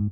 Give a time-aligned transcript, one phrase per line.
[0.00, 0.06] 各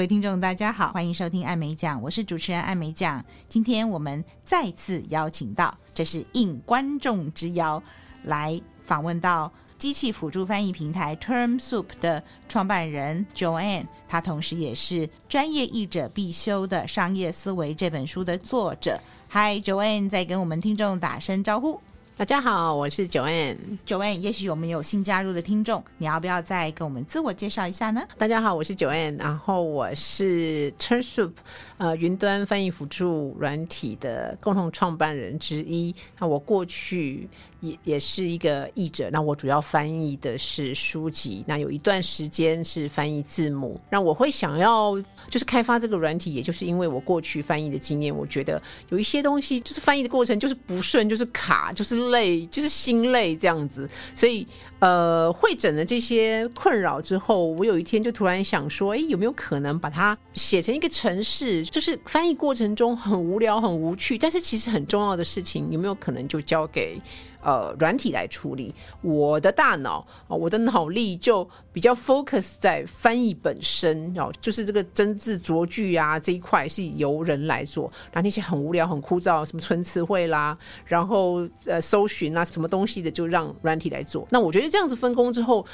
[0.00, 3.24] 位听众，大家好，欢迎收听艾美奖，我是主持人艾美奖。
[3.48, 7.82] 今天我们再次邀请到，这是应观众之邀
[8.22, 9.52] 来访问到
[9.84, 18.98] 机器辅助翻译平台 TermSoup 的创办人 Joanne，他同时也是专业译者必修的《商业思维》这本书的作者。
[19.30, 21.78] Hi，Joanne，再跟我们听众打声招呼。
[22.16, 23.56] 大家好，我是 Joanne。
[23.84, 28.00] Joanne，也许我们有新加入的听众，你要不要再跟我们自我介绍一下呢？
[28.16, 31.32] 大家好，我是 Joanne，然后我是 TermSoup
[31.76, 35.92] 呃云端翻译辅助软体的共同创办人之一。
[36.20, 37.28] 那我过去
[37.64, 43.80] 也也是一个译者，那我主要翻译的是书籍，那有一段时间是翻译字幕。
[43.90, 44.94] 那我会想要
[45.28, 52.04] 就是开发这个软体，也就是因为我过去翻译的经验，我觉得有一些东西就是翻译的过程就是不顺，就是卡，就是。
[52.04, 54.46] 累就是心累这样子，所以
[54.78, 61.64] 呃，会诊了这些困扰之后，我有一天就突然想说，哎，有没有可能把它写成一个程式？
[61.64, 67.00] 就是翻译过程中很无聊、很无趣，但是其实很重要的事情，有没有可能就交给？
[67.44, 80.56] 呃，软体来处理我的大脑啊，我的脑力就比较 focus 在翻译本身哦，就是这个真字拙句啊这一块是由人来做，那那些很无聊、很枯燥，什么存词汇啦，
[80.86, 84.26] 然后呃搜寻啊什么东西的，就让软体来做。
[84.30, 85.66] 那我觉得这样子分工之后，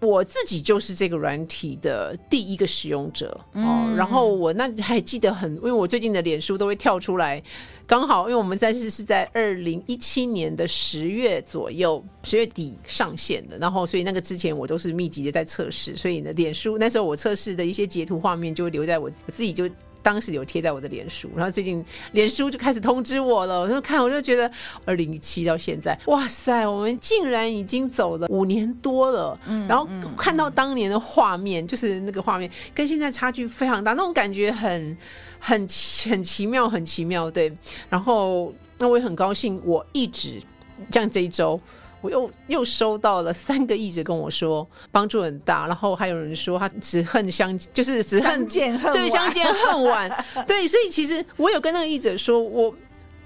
[0.00, 3.94] 我自己就是这个软体的第一个使用者哦。
[3.96, 7.42] 然后我那还记得很，因为我最近的脸书都会跳出来。
[7.88, 19.70] 刚好，因为我们在是是在二零一七年的十月左右，十月底上线的，然后所以那个之前我都是密集的在测试，所以呢，脸书那时候我测试的一些截图画面就会留在我我自己就
[20.06, 24.48] 当时有贴在我的脸书，然后最近脸书就开始通知我了，我就看我就觉得
[24.84, 34.96] 二零一七到现在，哇塞，我们竟然已经走了五年多了，嗯，然后看到当年的画面，就是那个画面跟现在差距非常大，那种感觉很。
[35.38, 35.68] 很
[36.08, 37.52] 很奇妙，很奇妙，对。
[37.90, 40.42] 然后，那我也很高兴，我一直
[40.90, 41.60] 像这一周，
[42.06, 45.66] 我又又收到了三个译者跟我说帮助很大。
[45.66, 50.24] 然后还有人说他只恨相，就是只恨相见恨，对，相见恨晚。
[50.46, 52.74] 对，所以其实我有跟那个译者说，我。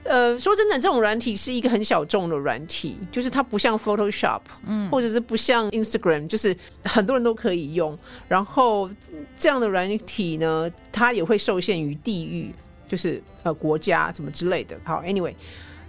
[0.02, 7.96] 呃，说真的，这种软体是一个很小众的软体，就是它不像 Photoshop，嗯，或者是不像 Instagram，就是很多人都可以用。
[8.26, 8.88] 然后
[9.36, 12.50] 这样的软体呢，它也会受限于地域，
[12.88, 14.74] 就是呃国家什么之类的。
[14.84, 15.34] 好，Anyway，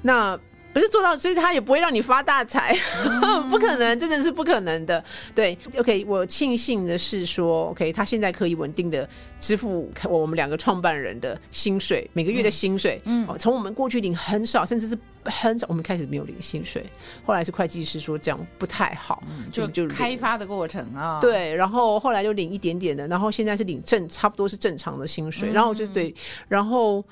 [0.01, 0.37] 那。
[0.73, 2.75] 不是做到，所以他也不会让你发大财，
[3.49, 5.03] 不可能，真的是不可能的。
[5.35, 9.07] 对，OK，我庆幸的是说，OK，他现在可以稳定的
[9.39, 13.01] 支付我们两个创办人的薪水，每个月的薪水。
[13.05, 16.85] 嗯，从我们过去领很少，甚至是很少，我们开始没有领薪水，
[17.25, 19.21] 后来是会计师说这样不太好，
[19.51, 21.19] 就就开发的过程啊。
[21.19, 26.15] 对，然后后来就领一点点的，然后现在是领正差不多是正常的薪水，然后就对，
[26.47, 27.03] 然后。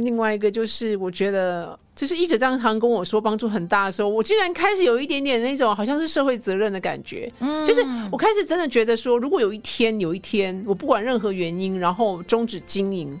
[0.00, 7.28] 另外一个就是，我觉得就是译者这样常跟我说帮助很大的时候，我竟然开始有一点点那种好像是社会责任的感觉。
[7.40, 13.18] 嗯，就是我开始真的觉得说，如果有一天有一天我不管任何原因，然后终止经营，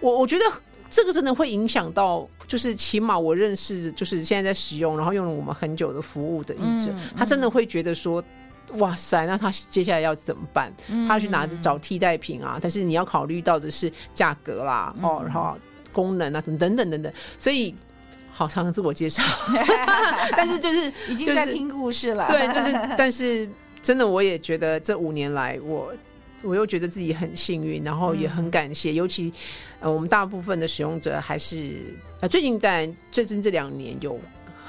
[0.00, 0.44] 我我觉得
[0.90, 8.20] 这个真的会影响到，就是起码我认识就是现在在使用，然后用了我们很久的服务的译者，他真的会觉得说，
[8.78, 10.74] 哇塞，那他接下来要怎么办？
[11.06, 15.56] 他要去拿找替代品啊，但是你要考虑到的是价格啦，哦，然后。
[15.90, 17.74] 功能啊，等等等等等，所以
[18.38, 19.20] 好长的自我介绍，
[20.30, 22.28] 但是就是已经在听故事了。
[22.28, 23.48] 对，就是，但是
[23.82, 25.92] 真的，我也觉得这五年来，我
[26.42, 28.92] 我又觉得自己很幸运，然后也很感谢。
[28.92, 29.34] 嗯、尤其
[29.80, 34.20] 呃，我们大部分的使用者还是呃，最近在最近这两年有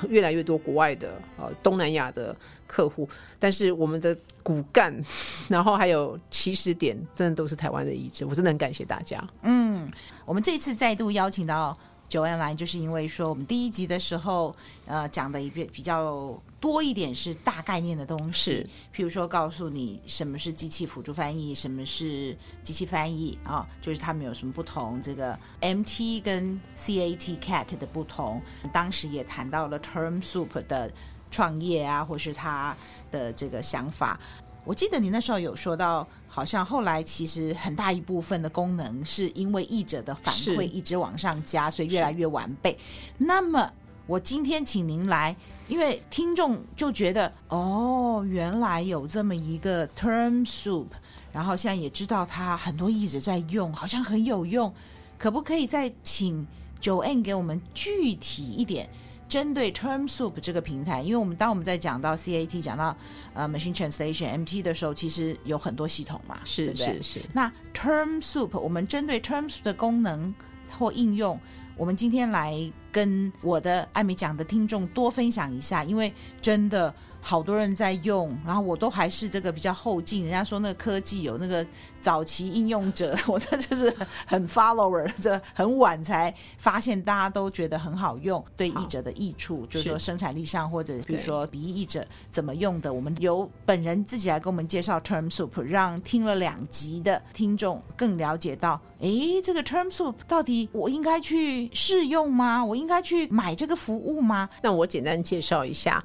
[0.08, 3.08] 越来越多国外的呃东南亚的客户，
[3.38, 5.00] 但是我们的骨干，
[5.48, 9.24] 然后还有起始点，真的都是台湾的意志，我真的很感谢大家。
[9.44, 9.88] 嗯，
[10.26, 11.78] 我们这次再度邀请到
[12.10, 28.42] Joanne 来，就是因为说我们第一集的时候，呃，讲的一个比较多一点是大概念的东西，譬如说告诉你什么是机器辅助翻译，什么是机器翻译啊，就是他们有什么不同，这个 MT 跟 CAT CAT 的不同，
[28.74, 30.92] 当时也谈到了 TermSoup 的。
[31.32, 32.76] 创业啊，或是他
[33.12, 34.20] 的这个想法，
[34.66, 36.08] 我记得你那时候有说到，
[36.40, 42.78] 好像后来其实很大一部分的功能是因为译者的反馈一直往上加，所以越来越完备。
[43.18, 43.70] 那么
[44.08, 45.36] 我今天请您来，
[45.68, 50.86] 因为听众就觉得哦，原来有这么一个 TermSoup，
[51.34, 54.74] 然后现在也知道它很多译者在用，好像很有用。
[55.18, 56.48] 可不可以再请
[56.82, 58.90] Joanne 给我们具体一点？
[59.30, 62.98] 针对 TermSoup 这个平台，因为我们当我们在讲到 CAT 讲到
[63.34, 66.88] 呃 Machine Translation MT 的时候，其实有很多系统嘛，是对不对？
[67.02, 67.22] 是是。
[67.32, 70.34] 那 TermSoup 我们针对 TermSoup 的功能
[70.78, 71.40] 或应用，
[71.78, 72.54] 我们今天来
[72.92, 76.12] 跟我的艾美讲的听众多分享一下，因为
[76.42, 76.94] 真的。
[77.22, 80.24] 好多人在用，然后我都还是这个比较后进。
[80.24, 81.66] 人家说那个科技有那个
[82.02, 83.94] 早期应用者， 我的就是
[84.26, 99.10] 很 follower，这很晚才发现大家都觉得很好用，对译者的益处，就是说生产力上或者比如说笔译者怎么用的，我们由本人自己来给我们介绍 TermSoup，让听了两集的听众更了解到，哎，
[99.44, 102.64] 这个 TermSoup 到底我应该去试用吗？
[102.64, 104.50] 我应该去买这个服务吗？
[104.62, 106.04] 那我简单介绍一下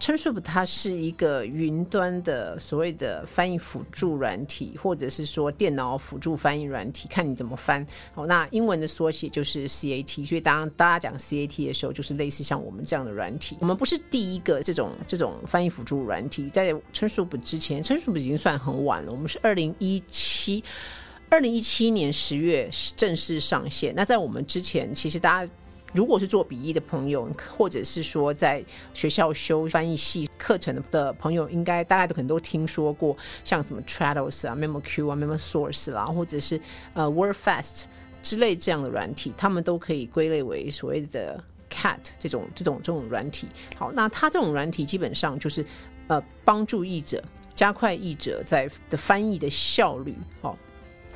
[0.00, 0.40] TermSoup。
[0.40, 7.86] 它是一个云端的所谓的翻译辅助软体，或者是说电脑辅助翻译软体，看你怎么翻。
[8.14, 13.58] 好，那英文的缩写就是 CAT，所以当大家讲 CAT 的时候，就是类似像我们这样的软体。
[13.60, 19.12] 我们不是第一个这种这种翻译辅助软体，在 TermSoup 之前 TermSoup 已经算很晚了。
[19.12, 20.64] 我们是二零一七
[21.30, 23.94] 二零一七年十月正式上线。
[23.94, 25.52] 那在我们之前，其实大家。
[25.92, 36.60] 如果是做笔译的朋友，或者是说在学校修翻译系课程的朋友，应该大家都可能都听说过，像什么 Trados 啊、MemoQ 啊、MemoSource 啦，或者是
[36.94, 37.86] 呃 WordFast
[38.22, 43.48] 之类这样的软体，他们都可以归类为所谓的 CAT 这种这种这种软体。
[43.74, 45.66] 好，那它这种软体基本上就是
[46.06, 47.20] 呃帮助译者
[47.52, 50.14] 加快译者在的翻译的效率。
[50.42, 50.56] 哦。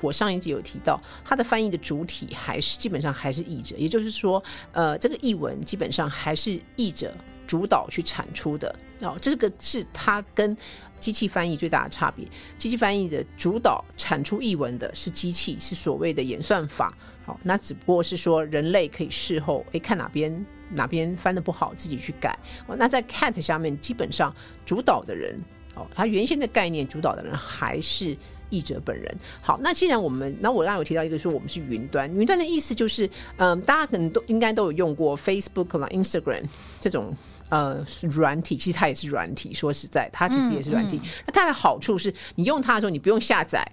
[0.04, 4.42] 我上一集有提到，它的翻译的主体还是基本上还是译者，也就是说，
[4.72, 7.14] 呃，这个译文基本上还是译者
[7.46, 9.16] 主导去产出的哦。
[9.18, 10.54] 这个是它跟
[11.00, 12.28] 机器翻译最大的差别。
[12.58, 16.92] 机器翻译的主导产出译文的是机器，是所谓的演算法。
[17.24, 22.38] 好，那只不过是说人类可以事后诶看哪边哪边翻得不好，自己去改。
[22.66, 24.34] 哦，那在 CAT 下面，基本上
[24.66, 25.40] 主导的人
[25.74, 28.14] 哦，他原先的概念主导的人还是。
[28.50, 29.14] 译者本人。
[29.40, 33.06] 好，那既然我们，那我刚刚有提到一个说我们是云端，云端的意思就是，
[33.36, 36.44] 嗯、呃，大家可能都应该都有用过 Facebook 啦、Instagram
[36.80, 37.14] 这种
[37.48, 39.52] 呃软体，其实它也是软体。
[39.54, 40.96] 说实在，它其实也是软体。
[40.96, 43.66] 嗯嗯、那它的好处是你用它的时候，你不用下载。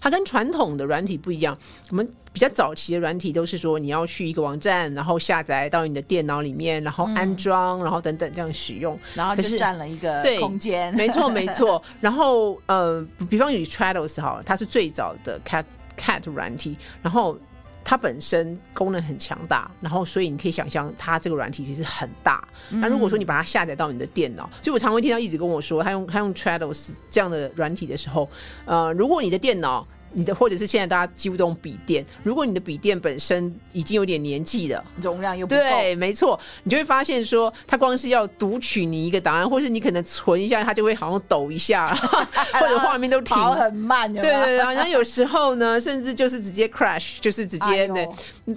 [0.00, 1.56] 它跟传统的软体不一样，
[1.90, 10.94] 我们比较早期的软体都是说你要去一个网站，然后下载到你的电脑里面，然后安装，嗯、然后等等这样使用，然后就占了一个空间。
[10.94, 11.82] 没错， 没错。
[12.00, 15.64] 然后呃，比方你 Trados 哈，它是最早的 Cat
[15.96, 17.38] Cat 软体，然后。
[17.84, 22.46] 它本身功能很强大，然后所以你可以想象，它这个软体其实很大。
[22.70, 28.28] 那如果说你把它下载到你的电脑，所以我常会听到一直跟我说，他用他用 Trados 这样的软体的时候，
[28.64, 29.86] 呃，如果你的电脑。
[30.12, 41.88] 你的或者是现在大家几乎都用笔电，如果你的笔电本身已经有点年纪了，容量又不够，对，没错，你就会发现说，它光是要读取你一个档案，或是你可能存一下，它就会好像抖一下，
[42.60, 48.08] 或者画面都停很慢，对对对，然后有时候呢，甚至就是直接 crash，就是直接那、哎、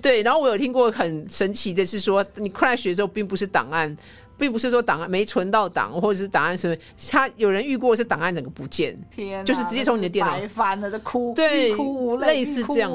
[0.02, 3.96] 对，然后我有听过很神奇的是说，你 crash 的时候并不是档案。
[4.38, 6.78] 并不是说档案没存到档，或者是档案是，
[7.10, 12.92] 他有人遇过是档案整个不见，天、啊，就是直接从你的电脑白翻了，的哭，对，哭无泪，类似这样。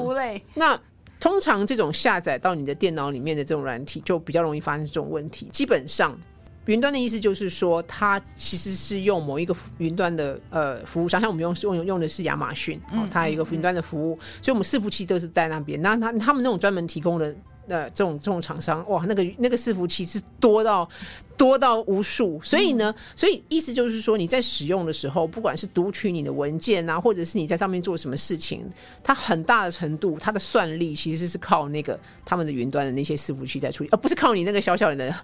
[0.53, 0.79] 那
[1.19, 5.47] 通常这种下载到你的电脑里面的这种软体，就比较容易发生这种问题。
[5.51, 6.17] 基本上，
[6.65, 15.81] 云端的意思就是说，它其实是用某一个云端的呃服务商，像我们用用用的是亚马逊，哦，它有一个云端的服务，嗯嗯嗯，所以我们伺服器都是在那边。
[15.81, 17.35] 那他他们那种专门提供的。
[17.71, 20.87] 呃，这种这种厂商哇，那个那个伺服器是多到
[21.37, 28.69] 多到无数，所以呢，所以意思就是说，你在使用的时候，不管是读取你的文件啊，或者是你在上面做什么事情，
[29.01, 35.15] 它很大的程度，它的算力其实是靠那个他们的云端的那些伺服器在处理，而不是靠你那个小小的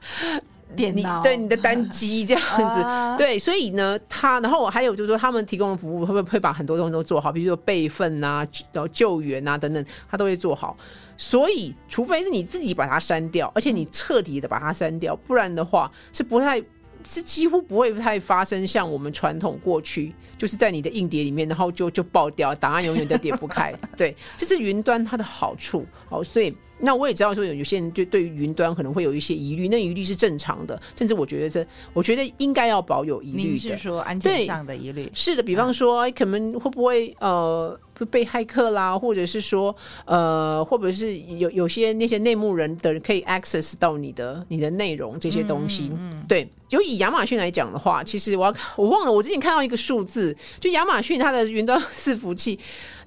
[0.75, 3.17] 电脑，对你的单机这样子。
[3.17, 10.75] 对，所以呢，他然后还有就是说，他们提供的服务会不会会把很多东西都做好，比如说备份啊、然后救援啊等等，他都会做好。
[11.17, 16.61] 所以，除非是你自己把它删掉，而且你彻底的把它删掉，不然的话是不太，
[17.03, 23.73] 是几乎不会太发生像我们传统过去，就是在你的硬碟里面，然后就就爆掉，档案永远都点不开。
[23.97, 25.85] 对，这是云端它的好处。
[26.09, 26.55] 哦，所以。
[26.79, 33.49] 那我也知道说有有些人就对于云端可能会有一些疑虑，那疑虑是正常的，甚至我觉得这我觉得应该要保有疑虑的。
[33.49, 35.09] 你是说安全上的疑虑？
[35.13, 37.77] 是的，比方说可能会不会呃
[38.09, 45.89] 被骇客啦，或者是说呃或者是有有些那些内幕人的人可以 access 到你的你的内容这些东西？
[45.93, 46.47] 嗯，嗯，对。
[46.69, 52.59] 就以亚马逊来讲的话，其实我要我忘了我之前看到一个数字，就亚马逊它的云端伺服器。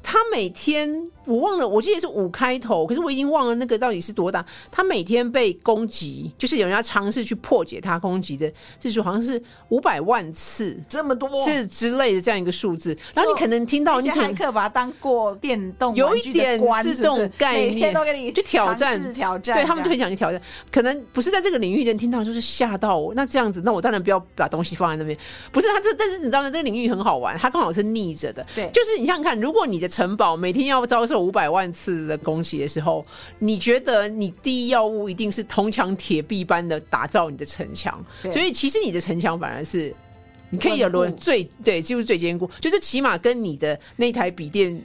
[0.02, 4.44] 它每天我忘了，我记得是五开头，可是我已经忘了那个到底是多大。
[4.70, 12.96] 他每天被攻击，就是有人要尝试去破解他攻击的次数，好像是五百万次，这么多是之类的这样一个数字。
[13.14, 20.42] 然后你可能听到，你骇客把它当过电动，有一点是这种概念，每天都给你去挑战，挑战，对他们就很想去挑战。
[20.72, 25.16] 可能不是在这个领域的人听到就是吓到我，那这样子，那我当然不要把东西放在那边。
[25.52, 26.50] 不是他这，但是你知道吗？
[26.50, 28.44] 这个领域很好玩，它刚好是逆着的。
[28.56, 33.04] 对，就是你想想看，如果你的城堡每天要遭受五百万次的攻击的时候，
[33.38, 38.04] 你觉得你第一要务一定是铜墙铁壁般的打造你的城墙？
[38.32, 39.94] 所以其实你的城墙反而是
[40.48, 44.84] 你可以有轮最对，就是最坚固，就是起码跟你的那台笔电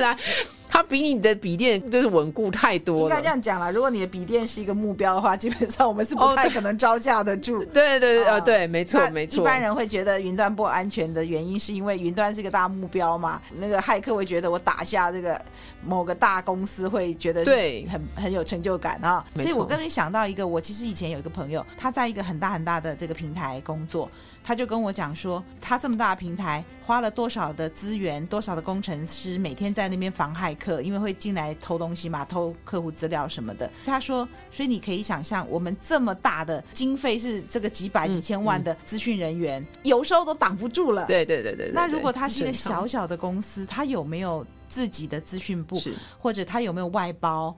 [0.00, 0.16] 来。
[0.80, 3.10] 它比你的笔电就是稳固太多了。
[3.10, 7.58] 应该这样讲啦，如果你的笔电是一个目标的话，基本上我们是不太可能招架得住。
[7.60, 9.42] 哦、对对对，呃、哦，对，没错没错。
[9.42, 13.42] 一般人会觉得云端不安全的原因，是因为云端是一个大目标嘛。
[13.58, 15.38] 那个骇客会觉得我打下这个
[15.84, 19.22] 某个大公司，会觉得对很很有成就感啊。
[19.36, 24.10] 所以我刚才想到一个，我其实以前有一个朋友，他在一个很大很大的这个平台工作。
[24.42, 33.70] 他就跟我讲说，他这么大的平台花了多少的资源，多少的工程师每天在那边防骇客，因为会进来偷东西嘛，偷客户资料什么的。
[33.84, 41.06] 他说，所以你可以想象，我们这么大的经费是这个几百几千万的资讯人员，嗯嗯、有时候都挡不住了。
[41.06, 41.72] 对对对对，对。
[41.72, 45.80] 那如果他是一个小小的公司，他有没有自己的资讯部，
[46.18, 47.54] 或者他有没有外包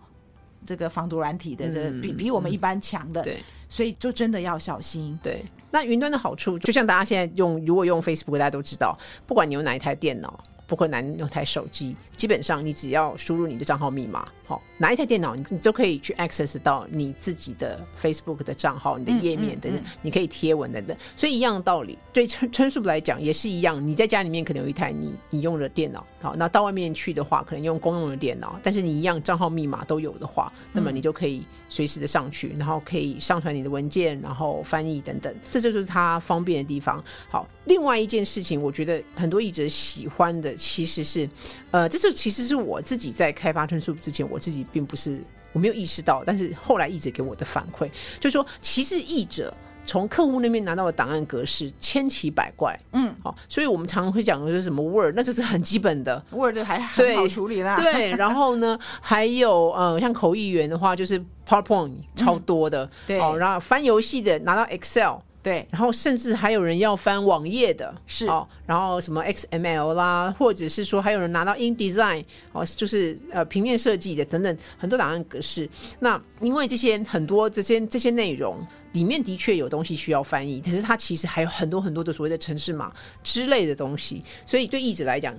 [0.66, 1.72] 这个防毒软体的？
[1.72, 3.22] 这个、比比我们一般强的。
[3.22, 3.38] 对。
[3.68, 5.18] 所以就真的要小心。
[5.22, 14.62] 对，那云端的好处，就像大家现在用，如果用 Facebook，大家都知道，不管你用哪一台电脑，不管你用台手机，基本上你只要输入你的账号密码，好。
[14.78, 20.96] 哪一台电脑，你你都可以去 access 到你自己的 Facebook 的账号、你的页面等等，你可以贴文等等。
[21.14, 23.80] 所以一样的道理，对陈陈述来讲也是一样。
[23.86, 37.02] 你在家里面可能有一台你你用的电脑，好，那到外面去的话，可能用公用的电脑，但是你一样账号密码都有的话，那么你就可以随时的上去，然后可以上传你的文件，然后翻译等等，这就是它方便的地方。
[37.30, 41.28] 好，另外一件事情，我觉得很多译者喜欢的其实是，
[41.72, 44.64] 呃，这是其实是我自己在开发陈述之前，我自己。
[44.72, 45.18] 并不是
[45.52, 49.52] 我没有意识到，但是后来译者给我的反馈就是说，其实译者
[49.84, 57.76] 从客户那边拿到的档案格式千奇百怪，嗯，好，所以我们常常会讲的就是什么 Word，那就是很基本的 Word 还很好处理啦。
[57.76, 65.18] 对，然后呢，还有呃，像口译员的话，就是 PowerPoint 超多的，对，好，然后翻游戏的拿到 Excel。
[65.42, 75.68] 对，然后甚至还有人要翻网页的，是哦，然后什么 XML 啦，或者是说还有人拿到 InDesign 哦，就是呃平面设计的等等很多档案格式。
[75.98, 78.56] 那因为这些很多这些这些内容
[78.92, 82.92] 里面的确有东西需要翻译，可是它其实还有很多很多的所谓的城市码
[83.24, 85.34] 之类的东西，所以对译者来讲，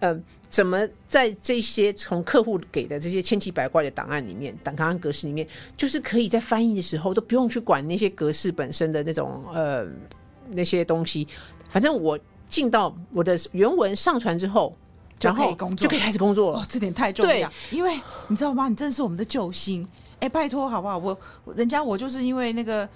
[0.00, 0.20] 呃。
[0.50, 9.86] 怎么在这些从客户给的这些千奇百怪的档案里面，档案格式里面，就是可以在翻译的时候都不用去管那些格式本身的那种呃
[10.50, 11.28] 那些东西，
[11.68, 14.74] 反正我进到我的原文上传之后，
[15.18, 16.60] 就可以工作，就可以开始工作了。
[16.60, 18.68] 哦，这点太重要，因为你知道吗？
[18.68, 19.86] 你真的是我们的救星。
[20.20, 20.96] 哎，拜托好不好？
[20.96, 21.16] 我
[21.54, 22.88] 人家我就是因为那个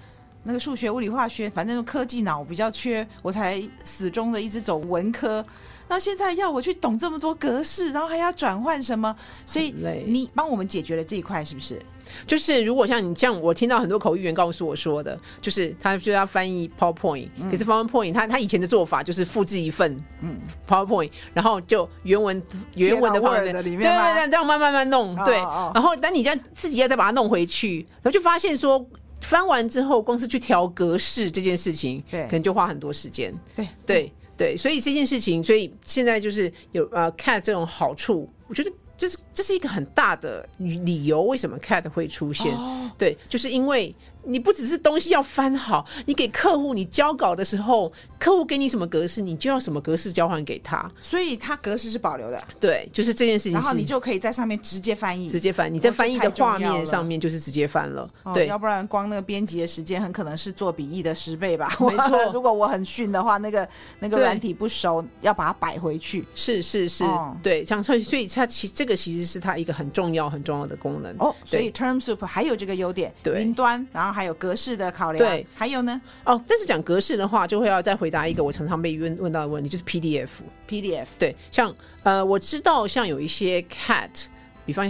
[0.43, 5.45] 那个数学、物理、化学，反正科技脑比较缺，我才始终的一直走文科。
[5.93, 9.75] 那现在要我去懂这么多格式，然后还要转换什么，所以
[10.07, 11.79] 你帮我们解决了这一块，是不是？
[12.27, 20.41] 就是如果像你这样，我听到很多口译员告诉我说的，就是他就要翻译 PowerPoint，、嗯、可是 PowerPoint 他他以前的做法就是复制一份嗯。
[20.67, 22.43] PowerPoint，然后就原文
[22.75, 28.83] 原文的 PowerPoint 里面，对对对，这样慢慢慢弄，对，然后等你这样自己要再把它弄回去，然后就发现说
[29.21, 33.69] 翻完之后，光是去调格式这件事情，对，可能就花很多时间，对。
[33.85, 34.13] 对。
[34.43, 42.53] 对对，所以这件事情，所以现在就是有呃，CAT 这种好处，我觉得就是这是一个很大的理由，为什么 CAT 会出现？
[42.53, 43.95] 哦、对，就是因为。
[44.25, 52.43] 你不只是东西要翻好，你给客户你交稿的时候，客户给你什么格式，你就要什么格式交换给他，所以它格式是保留的。
[52.61, 53.53] 对，就是这件事情。
[53.53, 55.73] 然后你就可以在上面直接翻译，直接翻。
[55.73, 58.09] 你在翻译的画面上面就是直接翻了。
[58.23, 61.75] 哦、对，要不然光那个编辑的时间很可能是做笔译的十倍吧。
[61.81, 66.25] 没错， 如果我很逊的话，那个那个软体不熟，要把它摆回去。
[66.35, 71.15] 是是是，哦、对，像所以所以它其这个其实是它一个很重要很重要的功能。
[71.19, 74.93] 哦，所以 TermSoup 还有这个优点，云端，然后还有格式的。
[74.93, 76.01] 考量对，还有呢？
[76.25, 80.29] 哦，但是讲格式的话，就会要再回答一个我常常被问问到的问题，就是 PDF。
[80.69, 84.27] PDF 对，像呃，我知道像有一些 CAT，
[84.67, 84.85] 比方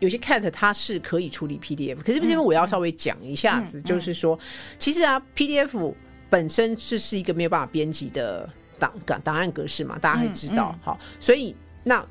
[0.00, 4.38] 有些 CAT 它是可以处理 PDF，可是这边我要稍微讲一下子，嗯、就是说，
[4.78, 5.94] 其实啊，PDF
[6.28, 10.76] 本身是是一个没有办法编辑的档档档案格式嘛，大家会知道。
[10.82, 11.54] 好、所以
[11.84, 12.04] 那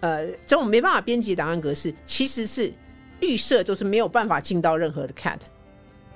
[0.00, 2.72] 呃，这种没办法编辑的档案格式，其实是
[3.20, 5.38] 预设都是没有办法进到任何的 CAT。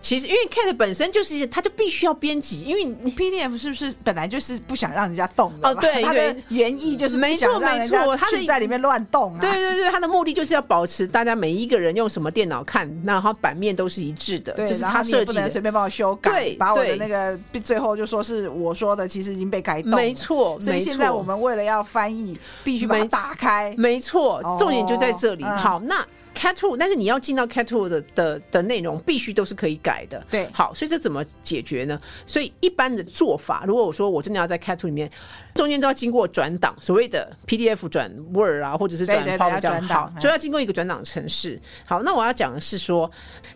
[0.01, 5.69] 其实，因为 CAT 本身就是，它就必须要编辑，因为你 PDF 是不是本来就是不想让人家动的？
[5.69, 9.37] 哦，对， 它的原意就是没错，没错，它是在里面乱动。
[9.39, 14.53] 对对对，它的目的就是要保持大家每一个人用什么电脑看，然后版面都是一致的。
[14.55, 19.91] 对，这是它设计的，不能随便帮我修改，对，把我的那个最后就说是我说的，其实已经被改动。
[19.93, 23.75] 没错，所以现在我们为了要翻译，必须把它打开。
[23.77, 25.45] 没错，重点就在这里。
[25.45, 26.05] 好，那。
[26.41, 30.25] Cat Two，但是你要进到 cattoo 的的的内容，必须都是可以改的。
[30.31, 32.01] 对，好，所以这怎么解决呢？
[32.27, 35.11] 所以一般的做法，如果我说我真的要在 cattoo 里面，
[35.55, 41.61] 中间都要经过转档，所谓的 PDF 转 Word 啊，或者是转 PowerPoint，好，就要经过一个转档程式。
[41.85, 43.11] 好，那我要讲的是说，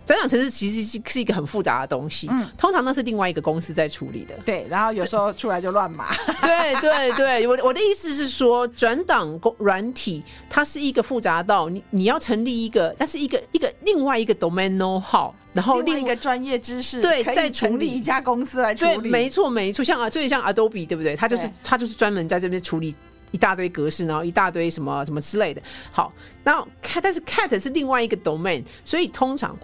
[0.04, 4.34] 转档程式其实是是一个很复杂的东西，嗯，通常那是另外一个公司在处理的。
[4.44, 6.06] 对，然后有时候出来就乱码。
[6.42, 15.32] 对对对，我我的意思是说，转档工软体它是一个复杂到你你要成立一个，但是一个一个另外一个 domain know-how。
[15.54, 21.14] 然后另一个专业知识，对，再成立一家公司来处理，对，没错没错，像啊，就是像 Adobe，对不对？
[21.14, 22.94] 他就是他就是专门在这边处理
[23.30, 25.62] 一大堆格式，然后一大堆什么什么之类的。
[25.92, 29.56] 好，然后 Cat，但是 Cat 是另外一个 domain，所以通常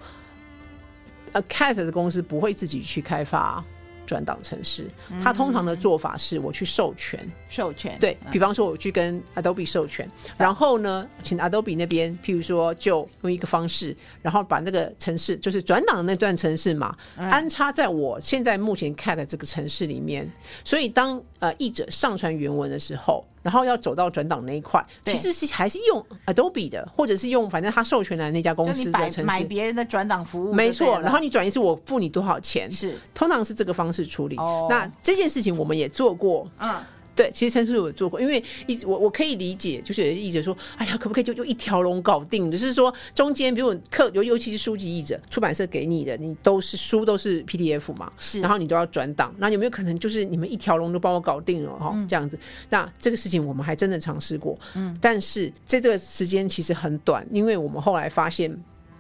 [1.33, 3.63] 呃 Cat 的公司不会自己去开发。
[4.11, 4.91] 转档程式，
[5.23, 20.29] 他通常的做法是我去授权，授权，对，比方说我去跟 Adobe 授权，然后呢，请 Adobe 那边，譬如说就用一个方式，然后把那个程式，就是转档的那段程式嘛，安插在我现在目前 CAT 这个程式里面，
[20.65, 23.25] 所以当呃译者上传原文的时候。
[23.43, 31.01] 然后要走到转档那一块，其实是还是用 Adobe 的，或者是用反正他授权来那家公司的程式，买别人的转档服务，没错。
[31.01, 32.71] 然后你转一次，我付你多少钱？
[32.71, 34.37] 是，通常是这个方式处理。
[34.69, 36.49] 那这件事情我们也做过。
[36.59, 36.75] 嗯。
[37.21, 42.51] 对，其实陈述我做过，因为一直我我可以理解，就是有些译者说，哎呀，可不可以就就一条龙搞定？
[42.51, 51.95] 就是说中间，比如课尤尤其是书籍译者，出版社给你的，你都是书都是 PDF 嘛，是，然后你都要转档，那有没有可能就是你们一条龙都帮我搞定了哈？
[52.09, 52.39] 这样子，
[52.71, 58.51] 那这个事情我们还真的尝试过，嗯，但是在这个时间其实很短，因为我们后来发现，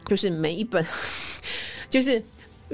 [0.06, 0.84] 就是每一本，
[1.88, 2.22] 就是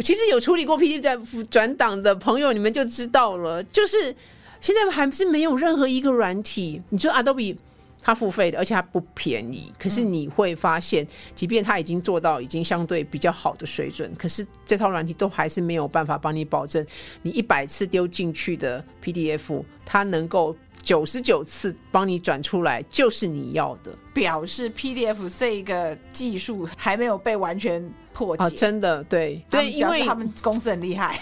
[0.03, 4.13] 其实有处理过 PDF 转档的朋友，你们就知道了，就是。
[4.61, 7.57] 现在还是没有任何一个软体，你说 Adobe
[8.03, 9.73] 它付费的，而且它不便宜。
[9.79, 16.87] 可是你会发现，即便它已经做到已经相对比较好的水准，可是这套软体都还是没有办法帮你保证，
[17.23, 23.93] 你一百次丢进去的 PDF，它能够九十九次帮你转出来就是你要的。
[24.15, 28.45] 表示 PDF 这个技术还没有被完全破解。
[28.45, 31.19] 啊，真的对对，因为他们公司很厉害。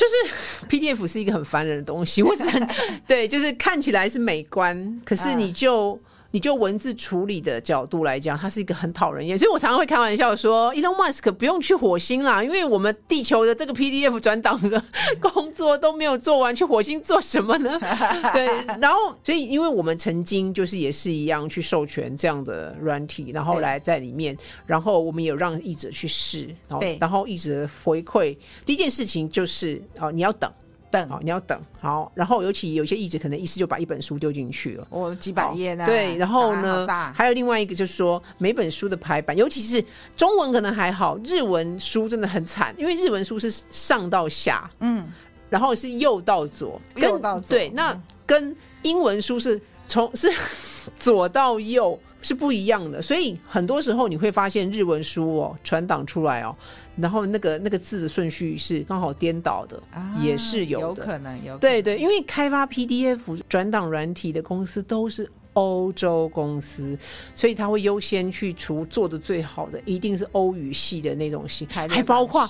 [0.00, 2.68] 就是 PDF 是一个很烦人的东西，我只能
[3.06, 6.00] 对，就是看起来是美观，可是你就。
[6.32, 14.82] 你就文字处理的角度来讲，它是一个很讨人厌，所以我常常会开玩笑说，Elon Musk 不用去火星啦，因为我们地球的这个 PDF 转档的
[15.20, 17.78] 工作都没有做完，去火星做什么呢？
[18.32, 18.46] 对，
[18.80, 30.50] 然后所以因为我们曾经就是也是一样去授权这样的软体，然后来在里面，然后我们有让译者去试，然后然后译者回馈，第一件事情就是哦，你要等。
[30.90, 35.86] 等哦，你要等好，然后尤其有些译者可能一次就把一本书丢进去了，哦，几百页呢？
[35.86, 39.82] 对，然后呢，还有另外一个就是说，每本书的排版，尤其是
[40.16, 45.06] 中文可能还好，日文书真的很惨，因为日文书是上到下，嗯，
[45.48, 50.32] 然后是右到左，右到左，对，那跟英文书是从是
[50.98, 56.54] 左到右是不一样的，所以很多时候你会发现日文书哦，传档出来哦。
[56.96, 61.56] 然后那个那个字的顺序是刚好颠倒的，啊、也是有的，有可能有。
[61.58, 66.98] 对对，因为开发 PDF 转档软体的公司都是欧洲公司，
[67.34, 72.48] 所以他会优先去除做的最好的，一定是欧语系的那种系，还包括。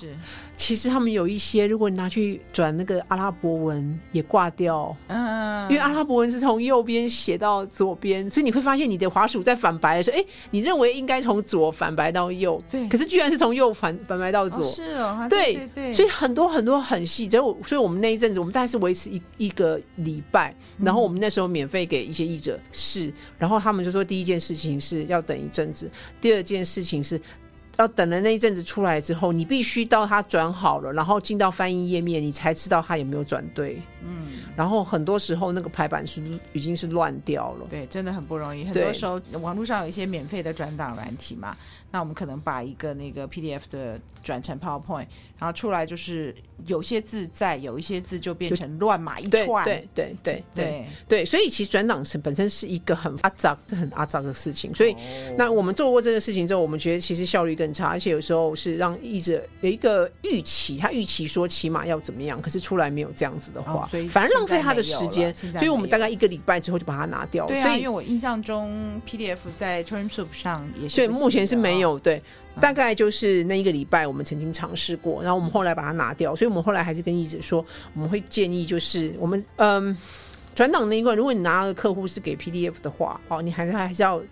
[0.61, 27.19] 其实他们有一些，如果你拿去转那个阿拉伯文也挂掉，嗯，因为阿拉伯文是从右边写到左边，所以你会发现你的滑鼠在反白的时候，哎，你认为应该从左反白到右，对，可是居然是从右反反白到左，是哦，对对对，所以很多很多很细，所以我所以我们那一阵子，我们大概是维持一一个礼拜，然后我们那时候免费给一些译者试，然后他们就说第一件事情是要等一阵子，第二件事情是。
[27.81, 33.81] 要等了那一阵子出来之后，你必须到它转好了，然后进到翻译页面，你才知道它有没有转对。
[34.03, 37.67] 嗯，然后很多时候那个排版是已经是乱掉了。
[37.71, 38.65] 对，真的很不容易。
[38.65, 41.57] 很多时候网络上有一些免费的转档软体嘛，
[41.91, 45.07] 那我们可能把一个那个 PDF 的转成 PowerPoint，
[45.39, 46.33] 然后出来就是
[46.67, 49.65] 有些字在，有一些字就变成乱码一串。
[49.65, 54.73] 对对对对对对，所以其实转档是本身是一个很阿杂、很阿杂的事情。
[54.73, 54.95] 所以，
[55.37, 65.35] 那我们做过这个事情之后，我们觉得其实效率更差，而且有时候是让译者有一个预期，他预期说起码要怎么样，可是出来没有这样子的话，哦、反而浪费他的时间。
[65.35, 67.49] 所以我们大概一个礼拜之后就把它拿掉了。
[67.49, 71.80] 对啊，所以因为我印象中 PDF 在 TurnSoup 上也是，所以目前是没有。
[71.99, 72.23] 对，
[72.61, 76.35] 大概就是那一个礼拜我们曾经尝试过，然后我们后来把它拿掉。
[76.35, 77.65] 所以我们后来还是跟译者说，
[77.95, 79.97] 我们会建议就是我们嗯
[80.55, 84.23] 转档那一块，如果你拿的客户是给 PDF 的话，哦，你还是还是要。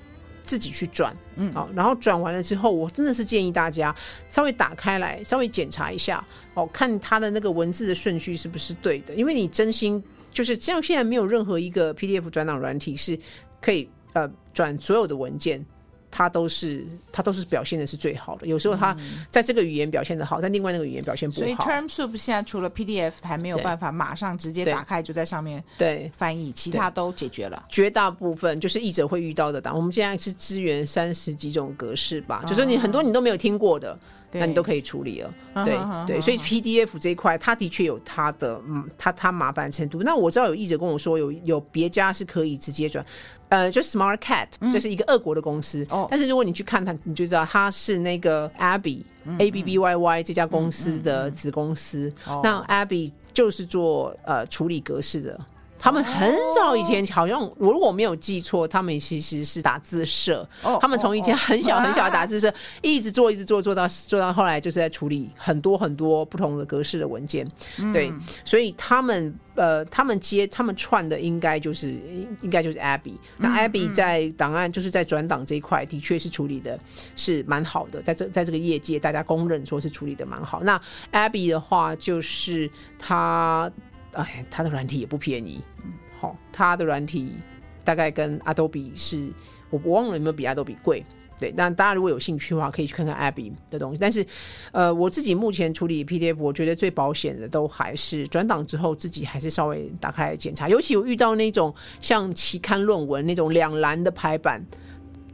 [0.40, 3.94] 自己去转，嗯，好，然后转完了之后，我真的是建议大家
[4.30, 13.18] 稍微打开来，稍微检查一下，哦，看它的那个文字的顺序是不是对的，因为你真心就是像现在没有任何一个 PDF 转档软体是
[13.60, 15.62] 可以呃转所有的文件。
[16.10, 18.96] 它都是它都是表现的是最好的，有时候它
[19.30, 21.40] 在这个语言表现的好，在另外那个语言表现不好。
[21.40, 27.66] 所以 TermSoup 现在除了 PDF 还没有办法马上直接打开就在上面对翻译，其他都解决了。
[27.68, 33.98] 绝大部分就是译者会遇到的档，我们现在是支援三十几种格式吧，就是你很多你都没有听过的，
[34.32, 35.34] 那你都可以处理了。
[35.64, 40.02] 对对，所以 PDF 这一块它的确有它的嗯，它它麻烦程度。
[40.02, 43.04] 那我知道有译者跟我说有有别家是可以直接转。
[43.48, 45.82] 呃，就 Smart Cat，就是一个俄国的公司。
[45.90, 52.12] 哦、嗯，但是如果你去看它，你就知道它是那个 Abby、嗯、A B B Y Y 这家公司的子公司。
[52.42, 55.40] 那 Abby 就是做呃处理格式的。
[55.78, 60.46] 他们很早以前好像，我如果没有记错，他们其实是打字社。
[60.80, 67.46] 他们从以前很小很小的打字社，一直做一直做，做到做到后来，就是在处理很多很多不同的格式的文件。
[67.92, 68.12] 对，
[68.44, 71.90] 所以他们呃，他们接他们串的应该就是
[72.42, 73.14] 应该就是 Abby。
[73.36, 76.78] 那 Abby 在档案就是在转档这一块，的确是处理的
[77.16, 80.62] 是蛮好的，在这在这个业界，大家公认说是处理的蛮好。
[80.62, 80.80] 那
[81.12, 83.70] Abby 的话，就是他。
[84.12, 85.62] 哎，它的软体也不便宜，
[86.18, 87.32] 好、哦，它的软体
[87.84, 89.30] 大概跟 Adobe 是，
[89.70, 91.04] 我忘了有没有比 Adobe 贵，
[91.38, 93.98] 对，那大家如果有兴趣的话，可以去看看 Abby 的东西。
[94.00, 94.26] 但是，
[94.72, 104.64] 呃，我自己目前处理 PDF，我觉得最保险的都还是转档之后自己还是稍微打开检查，尤其我遇到那种像期刊论文那种两栏的排版。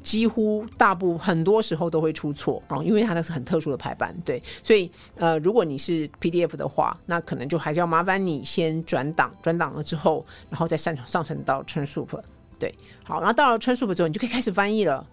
[0.05, 12.23] 几乎大部很多时候都会出错哦，因为它那是很特殊的排版，对，所以呃，如果你是 PDF 的话，那可能就还是要麻烦你先转档，转档了之后，然后再上传上传到 t r a n s u p
[12.59, 15.05] 对，好，然后到了 t r a n s u p 之后，你就可以开始翻译了。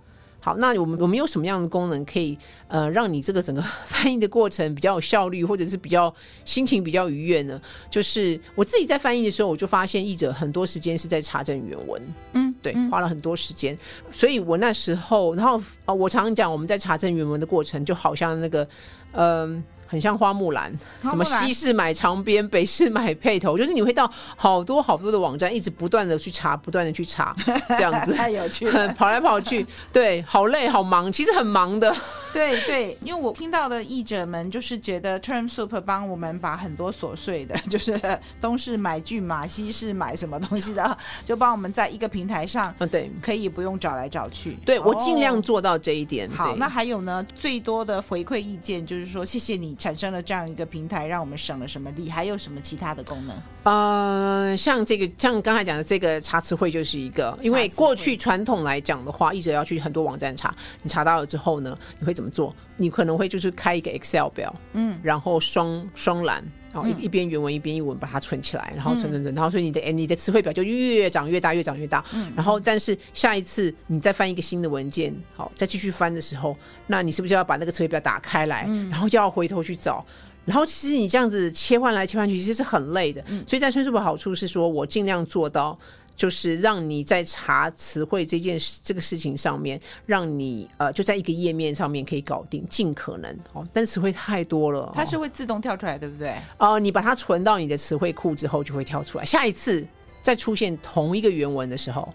[0.43, 2.36] 好，那我们我们有什么样的功能可以
[2.67, 6.13] 呃让你这个整个 翻译的过程比较有效率，或者是比较
[6.45, 7.62] 心情比较愉悦呢？
[7.91, 12.01] 就是我自己在翻译的时候，我就发现译者很多时间是在查证原文，
[12.34, 13.77] 嗯，对，花了很多时间，
[14.12, 18.67] 所以我那时候，然后啊，我常常讲我们在查证原文的过程，就好像那个
[19.12, 19.54] 嗯。
[19.54, 20.71] 呃很像花木兰，
[21.04, 27.36] 什么西市买长边，北市买配头，就是你会到好多好多的网站，一直不断的去查，不断的去查，
[27.67, 28.13] 这样子。
[28.15, 31.93] 太有趣了， 跑来跑去，对，好累好忙，其实很忙的。
[32.34, 38.00] 对对，因为我听到的译者们就是觉得 Term Soup 帮我们把很多琐碎的， 就是
[38.39, 44.54] 东市买骏马，西市买什么东西的，就帮我们在一个平台上，嗯，对，可以不用找来找去。
[44.65, 46.30] 对，我尽量做到这一点。
[46.30, 49.76] 哦、好，那还有呢，最多的回馈意见就是说，谢谢你。
[49.82, 52.08] 产生了这样一个平台，让我们省了什么力？
[52.08, 53.36] 还有什么其他的功能？
[53.63, 62.56] 呃，像这个，像刚才讲的这个查词汇就是一个，因为过去传统来讲的话，一直要去很多网站查，你查到了之后呢，你会怎么做？
[62.78, 66.43] 你可能会就是开一个 Excel 表，嗯，然后双双栏。
[66.74, 72.02] 然后一一边原文一边译文把它存起来，然后存存存，然后所以你的你的词汇表就越长越大，越长越大。
[72.13, 76.56] 嗯，然后但是下一次你再翻一个新的文件，好，再继续翻的时候，
[76.88, 80.06] 那你是不是要把那个词汇表打开来，然后就要回头去找？
[80.45, 83.23] 然后其实你这样子切换来切换去，其实是很累的。
[83.47, 85.77] 所以在 TurnSoup 的好处是说，我尽量做到。
[86.13, 93.67] 就是让你在查词汇这件事这个事情上面，让你呃就在一个页面上面可以搞定，尽可能哦。
[93.73, 96.30] 但词汇太多了，它是会自动跳出来，对不对？
[96.60, 99.25] 哦、呃，你把它存到你的词汇库之后，就会跳出来。
[99.25, 99.88] 下一次
[100.21, 102.13] 再出现同一个原文的时候，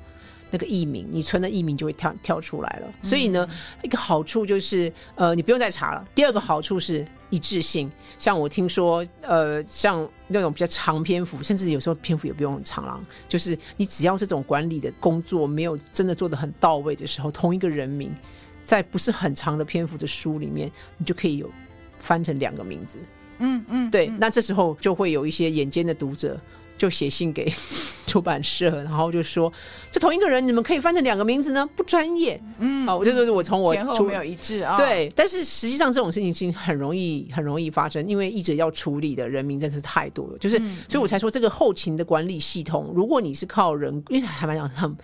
[0.51, 2.93] 那个译名你存的译名就会跳跳出来了。
[3.03, 6.07] 所以呢，嗯、一个好处就是呃你不用再查了。
[6.15, 7.05] 第二个好处是。
[7.31, 18.15] 一致性，像我听说，呃，像那种比较长篇幅，甚至有时候篇幅也不用很长了，就是你只要这种管理的工作没有真的做得很到位的时候，同一个人名，
[18.65, 21.51] 在不是很长的篇幅的书里面，你就可以有
[21.99, 22.99] 翻成两个名字。
[23.39, 26.41] 嗯嗯，对，那这时候就会有一些眼尖的读者。
[26.77, 27.53] 就写信给
[28.07, 29.53] 出版社，然后就说
[29.91, 31.69] ：“这同一个人，你们可以翻成两个名字呢？
[31.75, 34.77] 不专业。”嗯，啊，我就说我从我前后没有一致啊。
[34.77, 40.39] 对，但是实际上这种事情是很容易、很容易发生，因为译者要处理的人名真是太多了。
[40.39, 44.97] 就是，嗯、所以我才说这个后勤的管理系统，如果你是靠人，因为还蛮讲很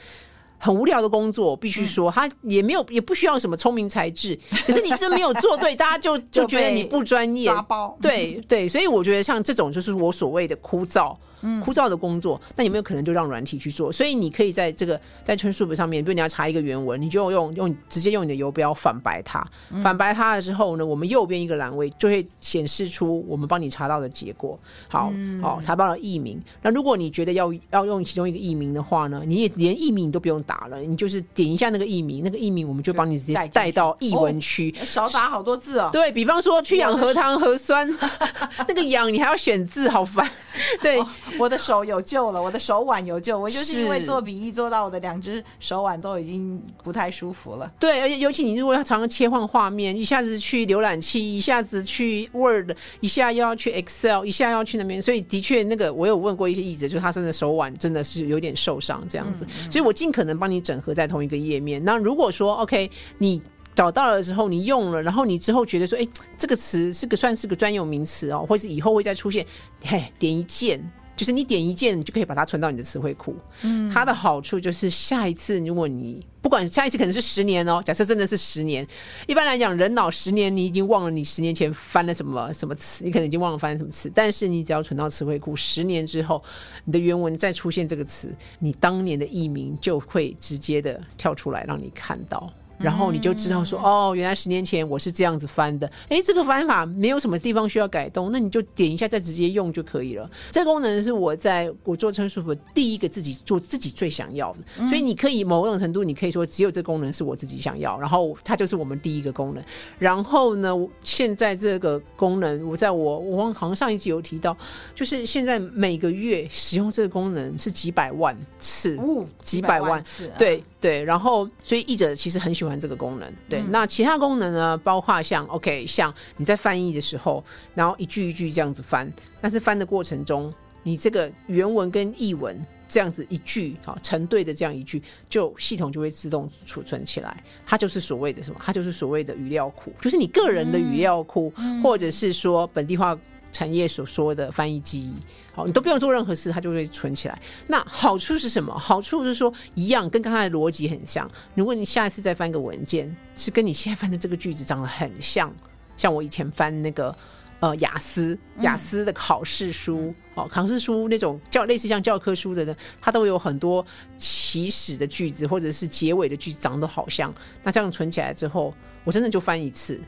[0.59, 4.39] 很无聊的工作，必须说他也没有，也不需要什么聪明才智。
[4.65, 7.51] 可是你真没有做对，大家就 就觉得你不专业。
[7.51, 7.99] 抓包。
[8.01, 11.17] 对对，所以我觉得像这种就是我所谓的枯燥。
[11.61, 13.91] 枯燥的工作，那有没有可能就让软体去做？
[13.93, 19.45] 所以你可以在这个在 TurnSoup 上面，比如你要查一个原文，你就用用直接用你的游标反白它，
[19.83, 24.59] 反白它的时候呢，我们右边一个栏位就会显示出我们帮你查到的结果。
[24.89, 26.41] 好，好，查到了译名。
[26.63, 35.91] 那如果你觉得要要用其中一个译名的话呢，你也连译名你都不用打了，你就是点一下那个译名，那个译名我们就帮你直接带到译文区，少打好多字哦。
[35.93, 37.89] 对，比方说去氧核糖核酸，
[38.69, 40.29] 那个氧你还要选字，好烦。
[40.83, 41.03] 对。
[41.39, 43.39] 我的手有救了，我的手腕有救。
[43.39, 47.73] 我就是因为做笔译做到我的两只手腕都已经不太舒服了。
[47.79, 59.45] 对，而且尤其你如果要常常切换画面，一下子去浏览器，一下子去 Word，一下又要去 Excel，一下要去那边，所以的确那个我有问过一些译者，就是他真的手腕真的是有点受伤这样子。
[59.45, 61.83] 嗯嗯，所以我尽可能帮你整合在同一个页面。
[61.85, 63.41] 那如果说 OK，你
[63.75, 69.47] 找到了之后你用了，然后你之后觉得说，哎，这个词是个算是个专有名词哦，或是以后会再出现，
[69.83, 70.79] 嘿，点一键。
[71.17, 73.37] 就是你点一键，你就可以把它存到你的词汇库。
[73.63, 78.87] 嗯，它的好处就是下一次，如果你不管下一次可能是十年哦，假设真的是十年，
[79.27, 84.11] 一般来讲，人脑十年你已经忘了你十年前翻了什么什么词，你可能已经忘了翻了什么词。
[84.15, 86.43] 但是你只要存到词汇库，十年之后，
[86.85, 92.53] 你的原文再出现这个词，你当年的译名就会直接的跳出来让你看到。
[92.83, 95.91] 然后你就知道说，哦，原来十年前我是这样子翻的。
[96.09, 100.29] 哎，这个翻法没有什么地方需要改动，那你就点一下再直接用就可以了。
[100.51, 109.63] 这个功能是我在我做 TurnSoup 第一个自己做自己最想要的，所以你可以某种程度你可以说只有这个功能是我自己想要，然后它就是我们第一个功能。
[109.99, 114.57] 然后呢，现在这个功能我在我我好像上一集有提到，
[114.95, 118.99] 就是现在每个月使用这个功能是几百万次，
[119.43, 121.03] 几百万次，对对。
[121.03, 122.73] 然后所以译者其实很喜欢。
[122.83, 124.77] 这个功能，对，嗯、那其他功能呢？
[124.79, 127.45] 包括像 OK，像你在翻译的时候，
[127.77, 129.09] 然后一句一句这样子翻，
[129.41, 138.59] 但是翻的过程中，你这个原文跟译文这样子一句啊成对的这样一句，就系统就会自动储存起来，它就是所谓的什么？
[138.61, 143.17] 它就是所谓的语料库，就是你个人的语料库，嗯、或者是说本地化
[143.53, 145.13] 产业所说的翻译机。
[145.55, 147.39] 好，你都不用做任何事，它就会存起来。
[147.67, 148.73] 那好处是什么？
[148.79, 151.31] 好处是说，一样跟刚才的逻辑很像。
[151.55, 155.55] 如果你下一次再翻个文件，是跟你现在翻的这个句子长得很像，
[155.97, 157.15] 像我以前翻那个
[157.61, 163.85] 呃雅思雅思的考试书，哦，考试书那种教类似像教科书的呢，它都有很多
[164.17, 167.33] 起始的句子或者是结尾的句子长得好像。
[167.63, 168.73] 那这样存起来之后，
[169.05, 170.01] 我真的就翻一次。